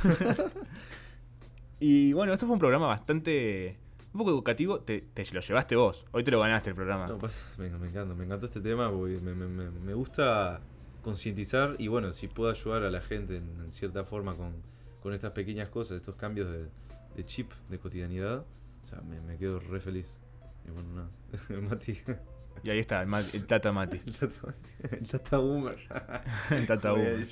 Y 1.79 2.11
bueno, 2.13 2.33
esto 2.33 2.45
fue 2.47 2.53
un 2.53 2.59
programa 2.59 2.87
bastante. 2.87 3.77
Un 4.13 4.17
poco 4.19 4.31
educativo. 4.31 4.79
Te, 4.79 5.01
te 5.13 5.25
lo 5.31 5.41
llevaste 5.41 5.75
vos. 5.75 6.05
Hoy 6.11 6.23
te 6.23 6.31
lo 6.31 6.39
ganaste 6.39 6.69
el 6.71 6.75
programa. 6.75 7.07
No, 7.07 7.17
pasa, 7.19 7.47
venga, 7.57 7.77
me 7.77 7.89
encanta, 7.89 8.15
me 8.15 8.23
encantó 8.25 8.47
este 8.47 8.61
tema 8.61 8.89
porque 8.91 9.19
me, 9.19 9.35
me- 9.35 9.47
me- 9.47 9.69
me 9.69 9.93
gusta 9.93 10.59
concientizar 11.03 11.75
y 11.77 11.87
bueno, 11.87 12.11
si 12.13 12.27
puedo 12.27 12.49
ayudar 12.49 12.83
a 12.83 12.89
la 12.89 12.99
gente 13.01 13.37
en, 13.37 13.43
en 13.63 13.71
cierta 13.71 14.03
forma 14.03 14.35
con, 14.35 14.53
con 15.03 15.13
estas 15.13 15.31
pequeñas 15.33 15.69
cosas, 15.69 15.97
estos 15.97 16.15
cambios 16.15 16.49
de, 16.51 16.65
de 17.15 17.23
chip, 17.25 17.51
de 17.69 17.77
cotidianidad, 17.79 18.43
o 18.83 18.87
sea, 18.87 19.01
me, 19.01 19.21
me 19.21 19.37
quedo 19.37 19.59
re 19.59 19.79
feliz. 19.79 20.15
Y 20.67 20.71
bueno, 20.71 20.89
nada, 20.93 21.09
el 21.49 21.61
Mati, 21.61 21.97
Y 22.63 22.69
ahí 22.69 22.79
está, 22.79 23.01
el, 23.01 23.09
el 23.33 23.45
Tata 23.45 23.71
Mati. 23.71 24.01
el 24.05 24.13
Tata, 24.15 24.55
el 24.91 25.07
Tata 25.07 25.37
Boomer. 25.37 25.77
El 26.51 26.67
Tata 26.67 26.91
Boomer. 26.91 27.27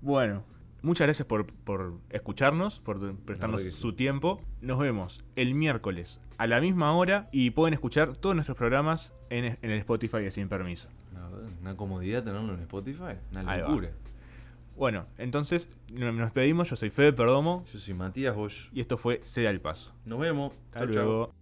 Bueno, 0.00 0.44
muchas 0.82 1.06
gracias 1.06 1.26
por, 1.26 1.46
por 1.46 1.94
escucharnos, 2.10 2.80
por 2.80 3.14
prestarnos 3.16 3.62
su 3.62 3.92
tiempo. 3.94 4.40
Nos 4.60 4.78
vemos 4.78 5.24
el 5.36 5.54
miércoles 5.54 6.20
a 6.38 6.46
la 6.46 6.60
misma 6.60 6.92
hora 6.94 7.28
y 7.32 7.50
pueden 7.50 7.74
escuchar 7.74 8.16
todos 8.16 8.34
nuestros 8.34 8.56
programas 8.58 9.12
en, 9.30 9.44
en 9.62 9.70
el 9.70 9.78
Spotify 9.78 10.18
de 10.18 10.30
Sin 10.30 10.48
Permiso. 10.48 10.88
Una 11.60 11.76
comodidad 11.76 12.24
tenerlo 12.24 12.54
en 12.54 12.60
Spotify, 12.60 13.14
una 13.30 13.56
locura. 13.58 13.90
Bueno, 14.76 15.06
entonces 15.18 15.68
no- 15.92 16.10
nos 16.12 16.26
despedimos. 16.26 16.68
Yo 16.70 16.76
soy 16.76 16.90
Fede 16.90 17.12
Perdomo 17.12 17.62
Yo 17.72 17.78
soy 17.78 17.94
Matías 17.94 18.34
Bosch. 18.34 18.68
y 18.72 18.80
esto 18.80 18.96
fue 18.98 19.20
Sea 19.22 19.50
el 19.50 19.60
Paso. 19.60 19.92
Nos 20.06 20.18
vemos. 20.18 20.52
Hasta 20.72 20.80
chau. 20.90 21.04
luego. 21.04 21.34